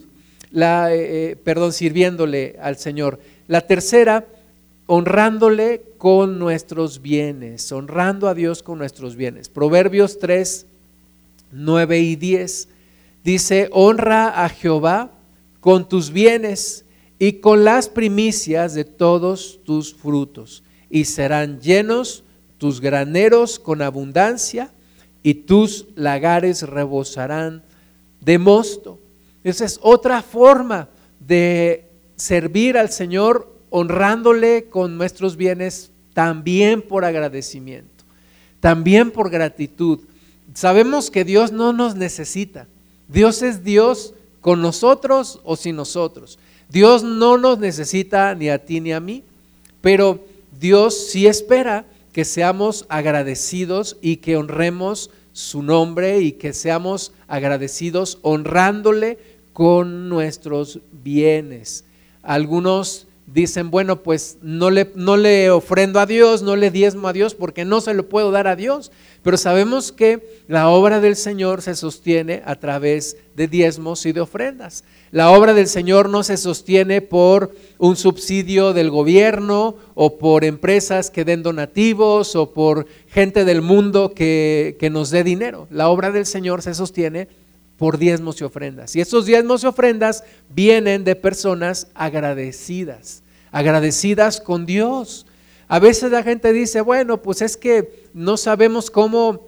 la, 0.55 0.95
eh, 0.95 1.31
eh, 1.31 1.35
perdón, 1.35 1.73
sirviéndole 1.73 2.55
al 2.61 2.77
Señor. 2.77 3.19
La 3.47 3.67
tercera 3.67 4.25
honrándole 4.87 5.81
con 5.97 6.39
nuestros 6.39 7.01
bienes, 7.01 7.69
honrando 7.73 8.29
a 8.29 8.33
Dios 8.33 8.63
con 8.63 8.77
nuestros 8.77 9.17
bienes. 9.17 9.49
Proverbios 9.49 10.17
3, 10.17 10.65
9 11.51 11.99
y 11.99 12.15
10 12.15 12.69
dice, 13.23 13.67
honra 13.73 14.45
a 14.45 14.47
Jehová 14.47 15.11
con 15.59 15.89
tus 15.89 16.09
bienes 16.11 16.85
y 17.19 17.33
con 17.33 17.65
las 17.65 17.89
primicias 17.89 18.73
de 18.73 18.85
todos 18.85 19.59
tus 19.65 19.93
frutos, 19.93 20.63
y 20.89 21.05
serán 21.05 21.59
llenos 21.59 22.23
tus 22.59 22.79
graneros 22.79 23.59
con 23.59 23.81
abundancia, 23.81 24.71
y 25.21 25.33
tus 25.33 25.87
lagares 25.95 26.61
rebosarán 26.61 27.63
de 28.21 28.37
mosto. 28.37 28.99
Esa 29.45 29.63
es 29.63 29.79
otra 29.83 30.23
forma 30.23 30.89
de 31.19 31.85
servir 32.15 32.79
al 32.79 32.91
Señor 32.91 33.53
honrándole 33.69 34.65
con 34.65 34.97
nuestros 34.97 35.37
bienes 35.37 35.91
también 36.15 36.81
por 36.81 37.05
agradecimiento, 37.05 38.05
también 38.59 39.11
por 39.11 39.29
gratitud. 39.29 39.99
Sabemos 40.55 41.11
que 41.11 41.23
Dios 41.23 41.51
no 41.51 41.73
nos 41.73 41.95
necesita. 41.95 42.65
Dios 43.07 43.43
es 43.43 43.63
Dios 43.63 44.15
con 44.41 44.63
nosotros 44.63 45.39
o 45.43 45.55
sin 45.55 45.75
nosotros. 45.75 46.39
Dios 46.67 47.03
no 47.03 47.37
nos 47.37 47.59
necesita 47.59 48.33
ni 48.33 48.49
a 48.49 48.65
ti 48.65 48.81
ni 48.81 48.93
a 48.93 48.99
mí, 48.99 49.23
pero 49.79 50.25
Dios 50.59 51.09
sí 51.11 51.27
espera 51.27 51.85
que 52.13 52.25
seamos 52.25 52.87
agradecidos 52.89 53.97
y 54.01 54.17
que 54.17 54.37
honremos 54.37 55.11
su 55.33 55.61
nombre 55.61 56.21
y 56.21 56.31
que 56.31 56.53
seamos 56.53 57.11
agradecidos 57.27 58.19
honrándole 58.21 59.19
con 59.55 60.09
nuestros 60.09 60.81
bienes. 60.91 61.85
Algunos 62.21 63.07
dicen, 63.25 63.71
bueno, 63.71 64.03
pues 64.03 64.37
no 64.41 64.69
le, 64.69 64.91
no 64.95 65.15
le 65.15 65.49
ofrendo 65.49 66.01
a 66.01 66.05
Dios, 66.05 66.41
no 66.41 66.57
le 66.57 66.71
diezmo 66.71 67.07
a 67.07 67.13
Dios 67.13 67.35
porque 67.35 67.63
no 67.63 67.79
se 67.79 67.93
lo 67.93 68.09
puedo 68.09 68.31
dar 68.31 68.47
a 68.47 68.57
Dios. 68.57 68.91
Pero 69.23 69.37
sabemos 69.37 69.93
que 69.93 70.41
la 70.49 70.67
obra 70.67 70.99
del 70.99 71.15
Señor 71.15 71.61
se 71.61 71.73
sostiene 71.75 72.43
a 72.45 72.55
través 72.55 73.15
de 73.37 73.47
diezmos 73.47 74.05
y 74.05 74.11
de 74.11 74.19
ofrendas. 74.19 74.83
La 75.11 75.31
obra 75.31 75.53
del 75.53 75.67
Señor 75.67 76.09
no 76.09 76.23
se 76.23 76.35
sostiene 76.35 76.99
por 76.99 77.55
un 77.77 77.95
subsidio 77.95 78.73
del 78.73 78.89
gobierno 78.89 79.77
o 79.93 80.17
por 80.17 80.43
empresas 80.43 81.09
que 81.09 81.23
den 81.23 81.43
donativos 81.43 82.35
o 82.35 82.51
por 82.51 82.87
gente 83.07 83.45
del 83.45 83.61
mundo 83.61 84.11
que, 84.13 84.75
que 84.81 84.89
nos 84.89 85.11
dé 85.11 85.23
dinero. 85.23 85.65
La 85.71 85.87
obra 85.87 86.11
del 86.11 86.25
Señor 86.25 86.61
se 86.61 86.73
sostiene 86.73 87.29
por 87.77 87.97
diezmos 87.97 88.39
y 88.41 88.43
ofrendas. 88.43 88.95
Y 88.95 89.01
esos 89.01 89.25
diezmos 89.25 89.63
y 89.63 89.67
ofrendas 89.67 90.23
vienen 90.49 91.03
de 91.03 91.15
personas 91.15 91.87
agradecidas, 91.93 93.23
agradecidas 93.51 94.39
con 94.39 94.65
Dios. 94.65 95.25
A 95.67 95.79
veces 95.79 96.11
la 96.11 96.23
gente 96.23 96.53
dice, 96.53 96.81
bueno, 96.81 97.21
pues 97.21 97.41
es 97.41 97.57
que 97.57 98.05
no 98.13 98.37
sabemos 98.37 98.89
cómo 98.89 99.47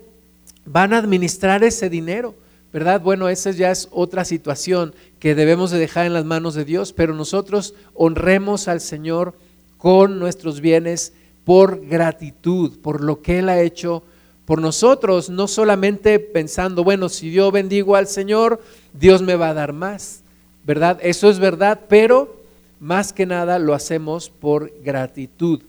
van 0.65 0.93
a 0.93 0.97
administrar 0.97 1.63
ese 1.63 1.89
dinero, 1.89 2.35
¿verdad? 2.73 3.01
Bueno, 3.01 3.29
esa 3.29 3.51
ya 3.51 3.71
es 3.71 3.87
otra 3.91 4.25
situación 4.25 4.93
que 5.19 5.35
debemos 5.35 5.71
de 5.71 5.79
dejar 5.79 6.05
en 6.05 6.13
las 6.13 6.25
manos 6.25 6.55
de 6.55 6.65
Dios, 6.65 6.91
pero 6.91 7.13
nosotros 7.13 7.73
honremos 7.93 8.67
al 8.67 8.81
Señor 8.81 9.35
con 9.77 10.19
nuestros 10.19 10.59
bienes 10.59 11.13
por 11.45 11.85
gratitud, 11.85 12.77
por 12.79 13.01
lo 13.01 13.21
que 13.21 13.39
Él 13.39 13.47
ha 13.47 13.61
hecho 13.61 14.03
por 14.47 14.61
nosotros, 14.61 15.29
no 15.29 15.45
solamente 15.49 16.19
pensando, 16.19 16.85
bueno, 16.85 17.09
si 17.09 17.33
yo 17.33 17.51
bendigo 17.51 17.97
al 17.97 18.07
Señor, 18.07 18.61
Dios 18.93 19.21
me 19.21 19.35
va 19.35 19.49
a 19.49 19.53
dar 19.53 19.73
más, 19.73 20.21
¿verdad? 20.63 20.97
Eso 21.01 21.29
es 21.29 21.37
verdad, 21.37 21.81
pero 21.89 22.33
más 22.79 23.11
que 23.11 23.25
nada 23.25 23.59
lo 23.59 23.73
hacemos 23.73 24.29
por 24.29 24.71
gratitud. 24.81 25.59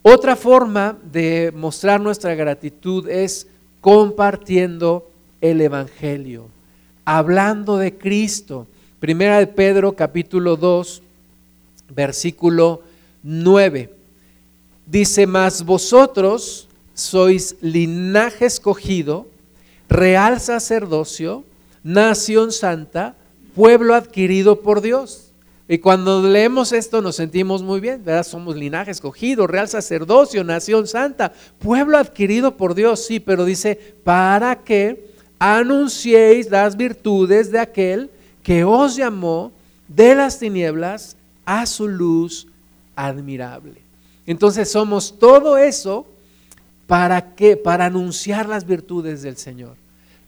Otra 0.00 0.34
forma 0.34 0.96
de 1.12 1.52
mostrar 1.54 2.00
nuestra 2.00 2.34
gratitud 2.34 3.06
es 3.06 3.48
compartiendo 3.82 5.06
el 5.42 5.60
Evangelio, 5.60 6.46
hablando 7.04 7.76
de 7.76 7.98
Cristo. 7.98 8.66
Primera 8.98 9.40
de 9.40 9.46
Pedro 9.46 9.92
capítulo 9.92 10.56
2, 10.56 11.02
versículo 11.94 12.80
9. 13.22 13.92
Dice, 14.86 15.26
más 15.26 15.62
vosotros 15.62 16.65
sois 16.96 17.56
linaje 17.60 18.46
escogido, 18.46 19.28
real 19.88 20.40
sacerdocio, 20.40 21.44
nación 21.84 22.50
santa, 22.50 23.14
pueblo 23.54 23.94
adquirido 23.94 24.60
por 24.60 24.80
Dios. 24.80 25.30
Y 25.68 25.78
cuando 25.78 26.22
leemos 26.22 26.72
esto 26.72 27.02
nos 27.02 27.16
sentimos 27.16 27.62
muy 27.62 27.80
bien, 27.80 28.02
¿verdad? 28.02 28.24
Somos 28.24 28.56
linaje 28.56 28.90
escogido, 28.90 29.46
real 29.46 29.68
sacerdocio, 29.68 30.42
nación 30.42 30.86
santa, 30.86 31.32
pueblo 31.58 31.98
adquirido 31.98 32.56
por 32.56 32.74
Dios, 32.74 33.04
sí, 33.04 33.20
pero 33.20 33.44
dice, 33.44 33.94
para 34.02 34.56
que 34.56 35.10
anunciéis 35.38 36.50
las 36.50 36.76
virtudes 36.76 37.52
de 37.52 37.58
aquel 37.58 38.10
que 38.42 38.64
os 38.64 38.96
llamó 38.96 39.52
de 39.86 40.14
las 40.14 40.38
tinieblas 40.38 41.16
a 41.44 41.66
su 41.66 41.88
luz 41.88 42.46
admirable. 42.94 43.82
Entonces 44.26 44.70
somos 44.70 45.18
todo 45.18 45.58
eso 45.58 46.06
¿Para 46.86 47.34
qué? 47.34 47.56
Para 47.56 47.86
anunciar 47.86 48.48
las 48.48 48.66
virtudes 48.66 49.22
del 49.22 49.36
Señor, 49.36 49.76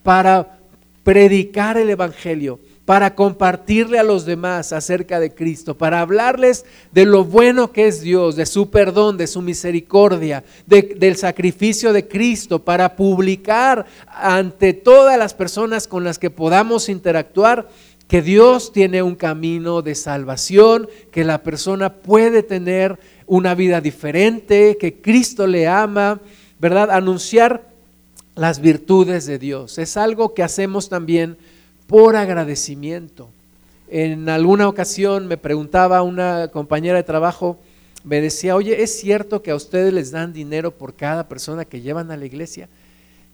para 0.03 0.59
predicar 1.05 1.77
el 1.77 1.91
Evangelio, 1.91 2.59
para 2.85 3.15
compartirle 3.15 3.99
a 3.99 4.03
los 4.03 4.25
demás 4.25 4.73
acerca 4.73 5.21
de 5.21 5.35
Cristo, 5.35 5.77
para 5.77 6.01
hablarles 6.01 6.65
de 6.91 7.05
lo 7.05 7.23
bueno 7.23 7.71
que 7.71 7.87
es 7.87 8.01
Dios, 8.01 8.35
de 8.35 8.47
su 8.47 8.71
perdón, 8.71 9.19
de 9.19 9.27
su 9.27 9.43
misericordia, 9.43 10.43
del 10.67 11.17
sacrificio 11.17 11.93
de 11.93 12.09
Cristo, 12.09 12.65
para 12.65 12.97
publicar 12.97 13.85
ante 14.07 14.73
todas 14.73 15.19
las 15.19 15.35
personas 15.35 15.87
con 15.87 16.03
las 16.03 16.19
que 16.19 16.31
podamos 16.31 16.89
interactuar 16.89 17.69
que 18.09 18.23
Dios 18.23 18.73
tiene 18.73 19.03
un 19.03 19.17
camino 19.17 19.83
de 19.83 19.95
salvación, 19.95 20.89
que 21.13 21.25
la 21.25 21.43
persona 21.43 21.93
puede 21.93 22.43
tener 22.43 22.99
una 23.27 23.55
vida 23.55 23.83
diferente, 23.83 24.79
que 24.81 24.95
Cristo 24.95 25.47
le 25.47 25.69
ama, 25.69 26.21
¿verdad? 26.59 26.91
Anunciar 26.91 27.63
las 28.35 28.61
virtudes 28.61 29.27
de 29.27 29.39
Dios. 29.39 29.79
Es 29.79 29.97
algo 29.97 30.35
que 30.35 30.43
hacemos 30.43 30.89
también 30.89 31.37
por 31.87 32.17
agradecimiento. 32.17 33.29
En 33.89 34.29
alguna 34.29 34.69
ocasión 34.69 35.27
me 35.27 35.37
preguntaba 35.37 36.03
una 36.03 36.49
compañera 36.49 36.99
de 36.99 37.03
trabajo, 37.03 37.59
me 38.05 38.21
decía, 38.21 38.55
oye, 38.55 38.83
¿es 38.83 38.99
cierto 39.01 39.43
que 39.43 39.51
a 39.51 39.57
ustedes 39.57 39.93
les 39.93 40.11
dan 40.11 40.33
dinero 40.33 40.71
por 40.71 40.95
cada 40.95 41.27
persona 41.27 41.65
que 41.65 41.81
llevan 41.81 42.11
a 42.11 42.17
la 42.17 42.27
iglesia? 42.27 42.69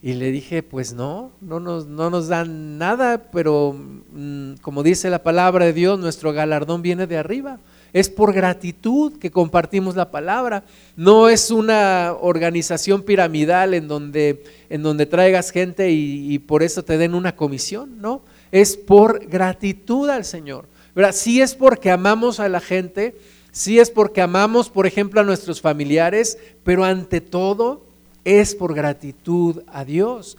Y 0.03 0.15
le 0.15 0.31
dije, 0.31 0.63
pues 0.63 0.93
no, 0.93 1.33
no 1.41 1.61
nos, 1.61 1.87
no 1.87 2.11
nos 2.11 2.29
dan 2.29 2.79
nada, 2.79 3.31
pero 3.33 3.75
mm, 3.75 4.55
como 4.63 4.83
dice 4.83 5.11
la 5.11 5.23
palabra 5.23 5.65
de 5.65 5.73
Dios, 5.73 5.99
nuestro 5.99 6.33
galardón 6.33 6.83
viene 6.83 7.07
de 7.07 7.19
arriba 7.19 7.59
es 7.95 8.11
por 8.11 8.33
gratitud 8.33 9.19
que 9.19 9.31
compartimos 9.31 9.95
la 9.95 10.11
palabra. 10.11 10.65
No 10.97 11.29
es 11.29 11.53
una 11.53 12.13
organización 12.21 13.03
piramidal 13.03 13.73
en 13.73 13.87
donde, 13.87 14.43
en 14.69 14.83
donde 14.83 15.07
traigas 15.07 15.53
gente 15.53 15.93
y, 15.93 16.39
por 16.41 16.65
eso 16.65 16.83
te 16.83 16.99
den 16.99 17.15
una 17.15 17.37
comisión, 17.37 18.03
no. 18.03 18.23
Es 18.51 18.77
por 18.77 19.25
gratitud 19.27 20.11
al 20.11 20.25
Señor. 20.25 20.67
Sí 21.13 21.41
es 21.41 21.55
porque 21.55 21.93
amamos 21.93 22.41
a 22.41 22.49
la 22.49 22.61
gente, 22.61 23.15
sí 23.53 23.79
es 23.79 23.91
porque 23.91 24.21
amamos, 24.21 24.71
por 24.71 24.89
ejemplo, 24.89 25.21
a 25.21 25.25
nuestros 25.25 25.61
familiares, 25.61 26.37
pero 26.65 26.85
ante 26.85 27.21
todo 27.21 27.85
es 28.25 28.57
por 28.57 28.75
gratitud 28.75 29.63
a 29.69 29.85
Dios. 29.85 30.37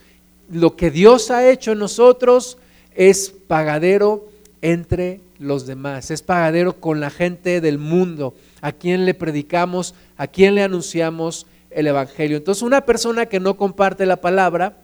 Lo 0.52 0.76
que 0.76 0.92
Dios 0.92 1.32
ha 1.32 1.50
hecho 1.50 1.72
en 1.72 1.80
nosotros 1.80 2.58
es 2.96 3.34
pagadero 3.48 4.35
entre 4.72 5.22
los 5.38 5.68
demás, 5.68 6.10
es 6.10 6.24
pagadero 6.24 6.80
con 6.80 7.00
la 7.00 7.12
gente 7.12 7.62
del 7.62 7.78
mundo, 7.78 8.34
a 8.62 8.72
quien 8.72 9.06
le 9.06 9.14
predicamos, 9.14 9.94
a 10.18 10.26
quien 10.26 10.56
le 10.56 10.64
anunciamos 10.64 11.46
el 11.70 11.86
Evangelio. 11.86 12.38
Entonces 12.38 12.64
una 12.64 12.82
persona 12.82 13.28
que 13.28 13.40
no 13.40 13.58
comparte 13.58 14.08
la 14.08 14.16
palabra 14.16 14.78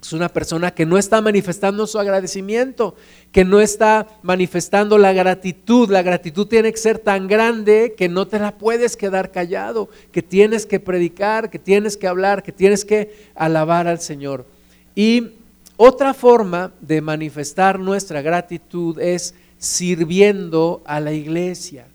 es 0.00 0.14
una 0.14 0.30
persona 0.30 0.70
que 0.70 0.86
no 0.86 0.96
está 0.96 1.20
manifestando 1.20 1.86
su 1.86 1.98
agradecimiento, 1.98 2.96
que 3.30 3.44
no 3.44 3.60
está 3.60 4.06
manifestando 4.22 4.96
la 4.96 5.12
gratitud. 5.12 5.90
La 5.90 6.00
gratitud 6.00 6.46
tiene 6.46 6.72
que 6.72 6.78
ser 6.78 6.98
tan 6.98 7.28
grande 7.28 7.94
que 7.98 8.08
no 8.08 8.26
te 8.26 8.38
la 8.38 8.56
puedes 8.56 8.96
quedar 8.96 9.30
callado, 9.30 9.90
que 10.12 10.22
tienes 10.22 10.64
que 10.64 10.80
predicar, 10.80 11.50
que 11.50 11.58
tienes 11.58 11.98
que 11.98 12.08
hablar, 12.08 12.42
que 12.42 12.52
tienes 12.52 12.86
que 12.86 13.14
alabar 13.34 13.86
al 13.86 14.00
Señor. 14.00 14.46
Y 14.94 15.32
otra 15.82 16.12
forma 16.12 16.74
de 16.82 17.00
manifestar 17.00 17.80
nuestra 17.80 18.20
gratitud 18.20 19.00
es 19.00 19.34
sirviendo 19.56 20.82
a 20.84 21.00
la 21.00 21.14
iglesia, 21.14 21.86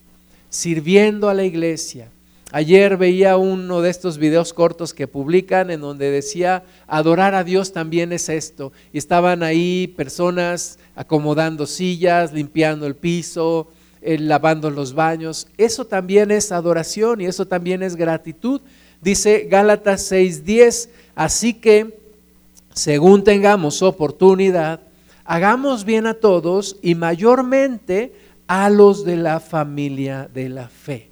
sirviendo 0.50 1.30
a 1.30 1.36
la 1.36 1.44
iglesia. 1.44 2.10
Ayer 2.52 2.98
veía 2.98 3.38
uno 3.38 3.84
de 3.84 3.92
estos 3.92 4.18
videos 4.18 4.54
cortos 4.54 4.92
que 4.92 5.08
publican 5.08 5.70
en 5.70 5.82
donde 5.82 6.10
decía, 6.10 6.64
adorar 6.88 7.36
a 7.36 7.44
Dios 7.44 7.74
también 7.74 8.12
es 8.12 8.28
esto. 8.28 8.74
Y 8.92 8.98
estaban 8.98 9.44
ahí 9.44 9.94
personas 9.96 10.80
acomodando 10.96 11.68
sillas, 11.68 12.34
limpiando 12.34 12.88
el 12.88 12.96
piso, 12.96 13.68
eh, 14.02 14.18
lavando 14.18 14.72
los 14.72 14.96
baños. 14.96 15.46
Eso 15.60 15.86
también 15.86 16.32
es 16.32 16.52
adoración 16.52 17.22
y 17.22 17.26
eso 17.26 17.46
también 17.46 17.84
es 17.84 17.96
gratitud. 17.96 18.62
Dice 19.00 19.48
Gálatas 19.48 20.12
6:10, 20.12 20.90
así 21.14 21.54
que 21.54 22.05
según 22.76 23.24
tengamos 23.24 23.82
oportunidad, 23.82 24.82
hagamos 25.24 25.86
bien 25.86 26.06
a 26.08 26.14
todos 26.14 26.76
y 26.82 26.94
mayormente 26.94 28.14
a 28.48 28.70
los 28.70 29.06
de 29.06 29.16
la 29.16 29.40
familia 29.40 30.30
de 30.32 30.50
la 30.50 30.68
fe. 30.68 31.10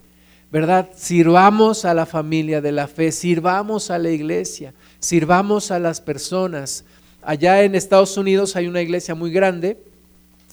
¿Verdad? 0.52 0.90
Sirvamos 0.96 1.86
a 1.86 1.94
la 1.94 2.06
familia 2.06 2.62
de 2.62 2.74
la 2.74 2.88
fe, 2.88 3.12
sirvamos 3.12 3.90
a 3.90 3.98
la 3.98 4.12
iglesia, 4.12 4.74
sirvamos 5.00 5.72
a 5.72 5.80
las 5.80 6.02
personas. 6.02 6.84
Allá 7.24 7.64
en 7.64 7.76
Estados 7.76 8.18
Unidos 8.18 8.56
hay 8.56 8.68
una 8.68 8.82
iglesia 8.82 9.16
muy 9.16 9.32
grande, 9.32 9.78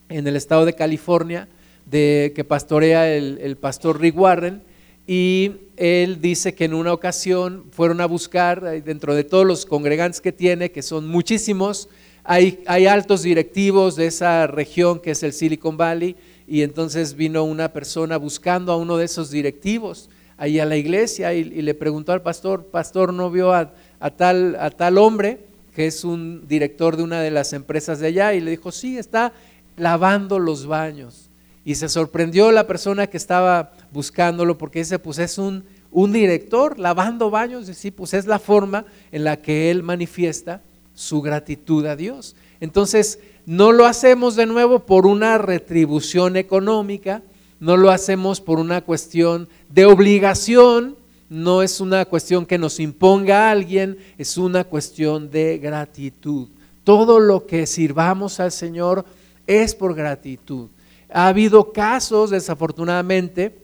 en 0.09 0.27
el 0.27 0.37
estado 0.37 0.64
de 0.64 0.75
California, 0.75 1.49
de, 1.87 2.33
que 2.35 2.44
pastorea 2.44 3.12
el, 3.12 3.38
el 3.42 3.57
pastor 3.57 4.01
Rick 4.01 4.16
Warren, 4.16 4.62
y 5.07 5.57
él 5.81 6.21
dice 6.21 6.55
que 6.55 6.66
en 6.66 6.75
una 6.75 6.93
ocasión 6.93 7.64
fueron 7.73 8.03
a 8.03 8.07
buscar, 8.07 8.83
dentro 8.83 9.14
de 9.14 9.25
todos 9.25 9.47
los 9.47 9.64
congregantes 9.64 10.21
que 10.21 10.31
tiene, 10.31 10.71
que 10.71 10.83
son 10.83 11.09
muchísimos, 11.09 11.88
hay, 12.23 12.59
altos 12.87 13.23
directivos 13.23 13.97
de 13.97 14.07
esa 14.07 14.47
región 14.47 15.01
que 15.01 15.12
es 15.12 15.23
el 15.23 15.33
Silicon 15.33 15.79
Valley 15.79 16.16
y 16.47 16.61
entonces 16.61 17.14
vino 17.14 17.45
una 17.45 17.73
persona 17.73 18.19
buscando 18.19 18.73
a 18.73 18.77
uno 18.77 18.99
de 18.99 19.07
esos 19.07 19.31
directivos 19.31 20.11
ahí 20.37 20.61
a 20.61 20.66
la 20.66 20.77
iglesia 20.77 21.33
y, 21.33 21.45
le 21.45 21.73
preguntó 21.73 22.12
al 22.12 22.21
pastor, 22.21 22.66
pastor, 22.66 23.14
¿no 23.14 23.31
vio 23.31 23.55
a, 23.55 23.73
tal, 24.19 24.57
a 24.61 24.71
tal 24.71 24.99
hombre 24.99 25.38
que 25.75 25.87
es 25.87 26.05
un 26.05 26.47
director 26.47 26.99
de 26.99 27.05
una 27.05 27.23
de 27.23 27.31
las 27.31 27.55
empresas 27.55 28.01
de 28.01 28.09
allá? 28.09 28.35
Y 28.35 28.40
le 28.43 28.51
dijo, 28.51 28.71
sí, 28.71 28.99
está 28.99 29.33
lavando 29.79 30.38
los 30.38 30.66
baños. 30.66 31.30
Y 31.64 31.75
se 31.75 31.88
sorprendió 31.88 32.51
la 32.53 32.66
persona 32.66 33.07
que 33.07 33.16
estaba 33.16 33.73
buscándolo 33.92 34.57
porque 34.57 34.81
dice, 34.81 34.99
pues 34.99 35.18
es 35.18 35.38
un, 35.38 35.64
director 36.12 36.79
lavando 36.79 37.31
baños, 37.31 37.68
y 37.68 37.75
sí, 37.75 37.90
pues 37.90 38.14
es 38.14 38.27
la 38.27 38.38
forma 38.38 38.85
en 39.12 39.25
la 39.25 39.37
que 39.37 39.70
él 39.70 39.83
manifiesta 39.83 40.62
su 40.94 41.20
gratitud 41.20 41.85
a 41.87 41.96
Dios. 41.96 42.37
Entonces, 42.61 43.18
no 43.46 43.73
lo 43.73 43.87
hacemos 43.87 44.37
de 44.37 44.46
nuevo 44.46 44.81
por 44.81 45.07
una 45.07 45.38
retribución 45.38 46.37
económica, 46.37 47.23
no 47.59 47.77
lo 47.77 47.90
hacemos 47.90 48.40
por 48.40 48.59
una 48.59 48.81
cuestión 48.83 49.49
de 49.68 49.85
obligación, 49.85 50.96
no 51.29 51.62
es 51.62 51.81
una 51.81 52.05
cuestión 52.05 52.44
que 52.44 52.59
nos 52.59 52.81
imponga 52.81 53.51
alguien, 53.51 53.99
es 54.18 54.37
una 54.37 54.64
cuestión 54.64 55.31
de 55.31 55.59
gratitud. 55.59 56.49
Todo 56.85 57.20
lo 57.20 57.46
que 57.46 57.66
sirvamos 57.66 58.40
al 58.40 58.51
Señor 58.51 59.05
es 59.46 59.75
por 59.75 59.94
gratitud. 59.94 60.68
Ha 61.12 61.29
habido 61.29 61.73
casos, 61.73 62.31
desafortunadamente, 62.31 63.55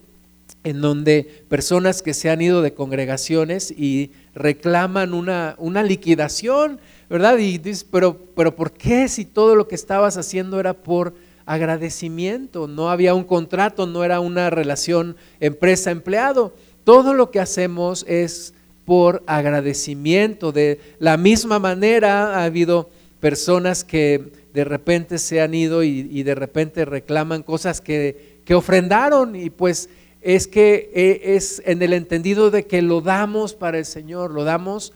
en 0.64 0.80
donde 0.80 1.44
personas 1.48 2.02
que 2.02 2.14
se 2.14 2.28
han 2.28 2.42
ido 2.42 2.60
de 2.60 2.74
congregaciones 2.74 3.70
y 3.70 4.10
reclaman 4.34 5.14
una, 5.14 5.54
una 5.58 5.82
liquidación, 5.82 6.80
¿verdad? 7.08 7.38
Y 7.38 7.58
dices, 7.58 7.86
pero, 7.88 8.18
pero 8.34 8.56
¿por 8.56 8.72
qué 8.72 9.08
si 9.08 9.24
todo 9.24 9.54
lo 9.54 9.68
que 9.68 9.76
estabas 9.76 10.16
haciendo 10.16 10.58
era 10.58 10.74
por 10.74 11.14
agradecimiento? 11.46 12.66
No 12.66 12.90
había 12.90 13.14
un 13.14 13.24
contrato, 13.24 13.86
no 13.86 14.02
era 14.02 14.18
una 14.18 14.50
relación 14.50 15.16
empresa-empleado. 15.38 16.52
Todo 16.82 17.14
lo 17.14 17.30
que 17.30 17.40
hacemos 17.40 18.04
es 18.08 18.52
por 18.84 19.22
agradecimiento. 19.26 20.52
De 20.52 20.80
la 20.98 21.16
misma 21.16 21.58
manera 21.58 22.40
ha 22.40 22.44
habido 22.44 22.90
personas 23.20 23.84
que 23.84 24.32
de 24.56 24.64
repente 24.64 25.18
se 25.18 25.42
han 25.42 25.52
ido 25.52 25.82
y, 25.82 26.22
de 26.22 26.34
repente 26.34 26.86
reclaman 26.86 27.42
cosas 27.42 27.82
que, 27.82 28.38
que, 28.46 28.54
ofrendaron 28.54 29.36
y 29.36 29.50
pues 29.50 29.90
es 30.22 30.46
que 30.46 30.90
e, 30.94 31.36
es 31.36 31.60
en 31.66 31.82
el 31.82 31.92
entendido 31.92 32.50
de 32.50 32.64
que 32.64 32.80
lo 32.80 33.02
damos 33.02 33.52
para 33.52 33.76
el 33.76 33.84
Señor, 33.84 34.30
lo 34.30 34.44
damos 34.44 34.94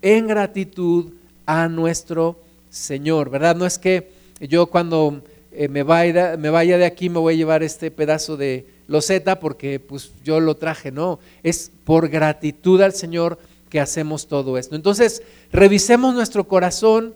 en 0.00 0.26
gratitud 0.26 1.12
a 1.44 1.68
nuestro 1.68 2.40
Señor, 2.70 3.28
¿verdad? 3.28 3.56
No 3.56 3.66
es 3.66 3.78
que 3.78 4.08
yo 4.40 4.68
cuando 4.68 5.20
eh, 5.52 5.68
me, 5.68 5.82
vaya, 5.82 6.38
me 6.38 6.48
vaya 6.48 6.78
de 6.78 6.86
aquí 6.86 7.10
me 7.10 7.18
voy 7.18 7.34
a 7.34 7.36
llevar 7.36 7.62
este 7.62 7.90
pedazo 7.90 8.38
de 8.38 8.64
loseta 8.86 9.38
porque 9.38 9.80
pues 9.80 10.12
yo 10.24 10.40
lo 10.40 10.56
traje, 10.56 10.90
no, 10.90 11.18
es 11.42 11.70
por 11.84 12.08
gratitud 12.08 12.80
al 12.80 12.94
Señor 12.94 13.38
que 13.68 13.80
hacemos 13.80 14.28
todo 14.28 14.56
esto. 14.56 14.76
Entonces, 14.76 15.22
revisemos 15.52 16.14
nuestro 16.14 16.48
corazón, 16.48 17.12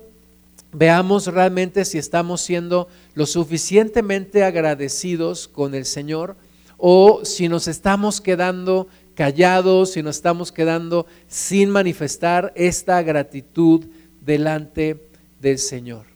veamos 0.73 1.27
realmente 1.27 1.85
si 1.85 1.99
estamos 1.99 2.41
siendo 2.41 2.89
lo 3.15 3.27
suficientemente 3.27 4.45
agradecidos 4.45 5.49
con 5.49 5.75
el 5.75 5.85
Señor 5.85 6.37
o 6.79 7.25
si 7.25 7.49
nos 7.49 7.69
estamos 7.69 8.21
quedando 8.21 8.89
callados, 9.15 9.93
si 9.93 10.03
nos 10.03 10.17
estamos 10.17 10.51
quedando 10.51 11.07
sin 11.29 11.71
manifestar 11.71 12.53
esta 12.57 13.03
gratitud 13.03 13.85
delante 14.25 14.99
del 15.41 15.59
Señor. 15.59 16.07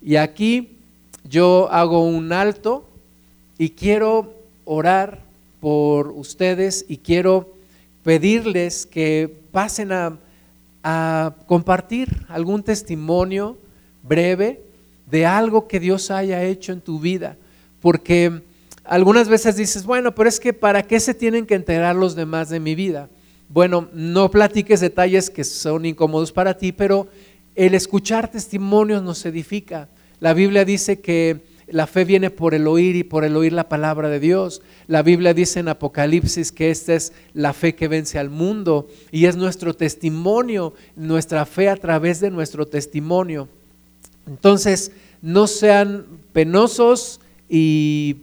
Y 0.00 0.16
aquí 0.16 0.76
yo 1.28 1.68
hago 1.70 2.04
un 2.04 2.32
alto 2.32 2.88
y 3.58 3.70
quiero 3.70 4.34
orar 4.64 5.20
por 5.60 6.08
ustedes 6.08 6.84
y 6.88 6.96
quiero 6.96 7.54
pedirles 8.02 8.86
que 8.86 9.32
pasen 9.52 9.92
a, 9.92 10.18
compartir 11.46 12.26
algún 12.28 12.64
testimonio 12.64 13.56
breve 14.02 14.62
de 15.10 15.26
algo 15.26 15.68
que 15.68 15.80
Dios 15.80 16.10
haya 16.10 16.42
hecho 16.42 16.72
en 16.72 16.80
tu 16.80 16.98
vida, 16.98 17.36
porque 17.80 18.42
algunas 18.84 19.28
veces 19.28 19.56
dices, 19.56 19.84
bueno, 19.84 20.14
pero 20.14 20.28
es 20.28 20.40
que 20.40 20.52
¿para 20.52 20.82
qué 20.82 20.98
se 21.00 21.14
tienen 21.14 21.46
que 21.46 21.54
enterar 21.54 21.94
los 21.94 22.14
demás 22.14 22.48
de 22.48 22.60
mi 22.60 22.74
vida? 22.74 23.08
Bueno, 23.48 23.88
no 23.92 24.30
platiques 24.30 24.80
detalles 24.80 25.28
que 25.28 25.44
son 25.44 25.84
incómodos 25.84 26.32
para 26.32 26.56
ti, 26.56 26.72
pero 26.72 27.08
el 27.54 27.74
escuchar 27.74 28.30
testimonios 28.30 29.02
nos 29.02 29.24
edifica. 29.26 29.88
La 30.20 30.32
Biblia 30.32 30.64
dice 30.64 31.00
que 31.00 31.42
la 31.68 31.86
fe 31.86 32.04
viene 32.04 32.30
por 32.30 32.54
el 32.54 32.66
oír 32.66 32.96
y 32.96 33.04
por 33.04 33.24
el 33.24 33.36
oír 33.36 33.52
la 33.52 33.68
palabra 33.68 34.08
de 34.08 34.20
Dios. 34.20 34.62
La 34.86 35.02
Biblia 35.02 35.34
dice 35.34 35.60
en 35.60 35.68
Apocalipsis 35.68 36.50
que 36.50 36.70
esta 36.70 36.94
es 36.94 37.12
la 37.34 37.52
fe 37.52 37.74
que 37.74 37.88
vence 37.88 38.18
al 38.18 38.30
mundo 38.30 38.88
y 39.10 39.26
es 39.26 39.36
nuestro 39.36 39.74
testimonio, 39.74 40.74
nuestra 40.96 41.44
fe 41.46 41.68
a 41.68 41.76
través 41.76 42.20
de 42.20 42.30
nuestro 42.30 42.66
testimonio. 42.66 43.48
Entonces, 44.26 44.92
no 45.20 45.46
sean 45.46 46.06
penosos 46.32 47.20
y 47.48 48.16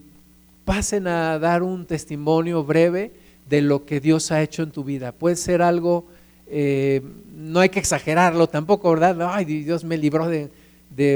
pasen 0.64 1.06
a 1.06 1.38
dar 1.38 1.62
un 1.62 1.86
testimonio 1.86 2.62
breve 2.64 3.12
de 3.48 3.60
lo 3.60 3.84
que 3.84 4.00
Dios 4.00 4.30
ha 4.30 4.42
hecho 4.42 4.62
en 4.62 4.70
tu 4.70 4.84
vida. 4.84 5.12
Puede 5.12 5.36
ser 5.36 5.62
algo, 5.62 6.06
eh, 6.46 7.02
no 7.34 7.60
hay 7.60 7.68
que 7.68 7.80
exagerarlo 7.80 8.48
tampoco, 8.48 8.90
¿verdad? 8.90 9.16
Ay, 9.32 9.44
Dios 9.44 9.82
me 9.82 9.98
libró 9.98 10.28
de, 10.28 10.50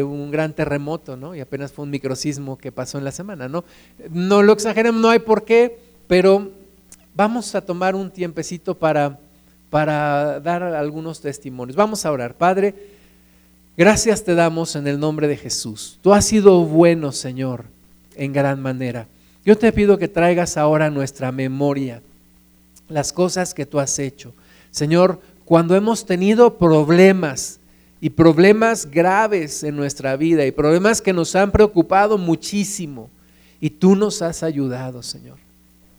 un 0.03 0.31
gran 0.31 0.55
terremoto, 0.55 1.17
¿no? 1.17 1.35
Y 1.35 1.41
apenas 1.41 1.71
fue 1.71 1.85
un 1.85 1.91
microsismo 1.91 2.57
que 2.57 2.73
pasó 2.73 2.99
en 2.99 3.05
la 3.05 3.13
semana, 3.13 3.49
¿no? 3.49 3.65
No 4.11 4.43
lo 4.43 4.55
exageremos, 4.55 5.01
no 5.01 5.11
hay 5.11 5.19
por 5.19 5.45
qué, 5.45 5.79
pero 6.07 6.51
vamos 7.15 7.55
a 7.55 7.61
tomar 7.61 7.95
un 7.95 8.11
tiempecito 8.11 8.75
para, 8.75 9.19
para 9.71 10.41
dar 10.41 10.63
algunos 10.63 11.21
testimonios. 11.21 11.77
Vamos 11.77 12.07
a 12.07 12.11
orar. 12.11 12.35
Padre, 12.35 12.75
Gracias 13.77 14.23
te 14.23 14.37
damos 14.37 14.77
en 14.77 14.87
el 14.87 15.01
nombre 15.01 15.27
de 15.27 15.37
Jesús. 15.37 15.99
Tú 16.01 16.15
has 16.15 16.25
sido 16.25 16.61
bueno, 16.65 17.11
Señor, 17.11 17.65
en 18.15 18.33
gran 18.33 18.63
manera. 18.63 19.09
Yo 19.45 19.59
te 19.59 19.73
pido 19.73 19.99
que 19.99 20.07
traigas 20.07 20.57
ahora 20.57 20.87
a 20.87 20.91
nuestra 20.91 21.33
memoria 21.33 22.01
las 22.89 23.13
cosas 23.13 23.53
que 23.53 23.67
tú 23.67 23.81
has 23.81 23.99
hecho. 23.99 24.33
Señor, 24.71 25.21
cuando 25.45 25.75
hemos 25.75 26.07
tenido 26.07 26.57
problemas 26.57 27.59
y 28.01 28.11
problemas 28.11 28.91
graves 28.91 29.65
en 29.65 29.77
nuestra 29.77 30.17
vida 30.17 30.47
y 30.47 30.53
problemas 30.53 31.03
que 31.03 31.13
nos 31.13 31.35
han 31.35 31.51
preocupado 31.51 32.17
muchísimo 32.17 33.11
y 33.61 33.71
tú 33.71 33.97
nos 33.97 34.23
has 34.23 34.43
ayudado, 34.43 35.03
Señor. 35.03 35.39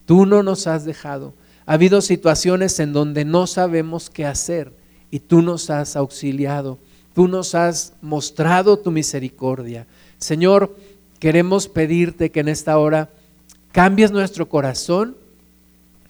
Tú 0.05 0.25
no 0.25 0.43
nos 0.43 0.67
has 0.67 0.85
dejado. 0.85 1.33
Ha 1.65 1.73
habido 1.73 2.01
situaciones 2.01 2.79
en 2.79 2.93
donde 2.93 3.25
no 3.25 3.47
sabemos 3.47 4.09
qué 4.09 4.25
hacer 4.25 4.71
y 5.11 5.19
tú 5.19 5.41
nos 5.41 5.69
has 5.69 5.95
auxiliado. 5.95 6.77
Tú 7.15 7.29
nos 7.29 7.55
has 7.55 7.93
mostrado 8.01 8.77
tu 8.77 8.91
misericordia. 8.91 9.87
Señor, 10.17 10.75
queremos 11.17 11.69
pedirte 11.69 12.29
que 12.29 12.41
en 12.41 12.49
esta 12.49 12.77
hora 12.77 13.09
cambies 13.71 14.11
nuestro 14.11 14.49
corazón 14.49 15.15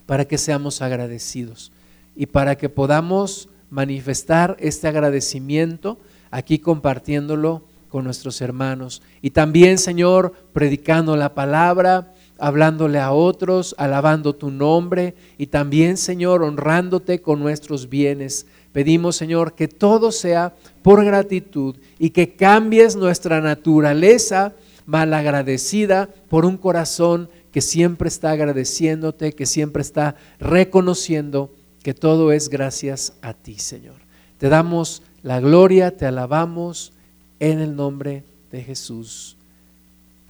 para 0.08 0.26
que 0.26 0.40
seamos 0.40 0.82
agradecidos 0.82 1.72
y 2.16 2.26
para 2.26 2.56
que 2.56 2.70
podamos 2.70 3.50
manifestar 3.70 4.58
este 4.60 4.88
agradecimiento 4.88 6.00
aquí 6.32 6.58
compartiéndolo 6.58 7.62
con 7.90 8.04
nuestros 8.04 8.42
hermanos. 8.42 9.04
Y 9.22 9.30
también, 9.30 9.78
Señor, 9.78 10.34
predicando 10.54 11.16
la 11.16 11.36
palabra, 11.36 12.14
hablándole 12.40 13.00
a 13.00 13.12
otros, 13.12 13.76
alabando 13.78 14.34
tu 14.34 14.50
nombre 14.50 15.14
y 15.38 15.48
también, 15.48 15.98
Señor, 15.98 16.42
honrándote 16.42 17.22
con 17.22 17.40
nuestros 17.42 17.90
bienes. 17.90 18.48
Pedimos, 18.76 19.16
Señor, 19.16 19.54
que 19.54 19.70
todo 19.70 20.12
sea 20.12 20.54
por 20.82 21.06
gratitud 21.06 21.78
y 21.98 22.10
que 22.10 22.36
cambies 22.36 22.98
nuestra 22.98 23.40
naturaleza 23.40 24.52
malagradecida 24.86 26.10
por 26.28 26.44
un 26.44 26.58
corazón 26.58 27.30
que 27.54 27.62
siempre 27.62 28.10
está 28.10 28.32
agradeciéndote, 28.32 29.32
que 29.32 29.46
siempre 29.46 29.82
está 29.82 30.18
reconociendo 30.42 31.56
que 31.84 31.94
todo 31.94 32.34
es 32.34 32.50
gracias 32.50 33.14
a 33.22 33.34
ti, 33.34 33.60
Señor. 33.60 33.96
Te 34.40 34.50
damos 34.50 35.04
la 35.24 35.40
gloria, 35.40 35.96
te 35.96 36.06
alabamos 36.06 36.92
en 37.40 37.60
el 37.60 37.78
nombre 37.78 38.26
de 38.52 38.62
Jesús. 38.62 39.38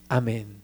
Amén. 0.07 0.54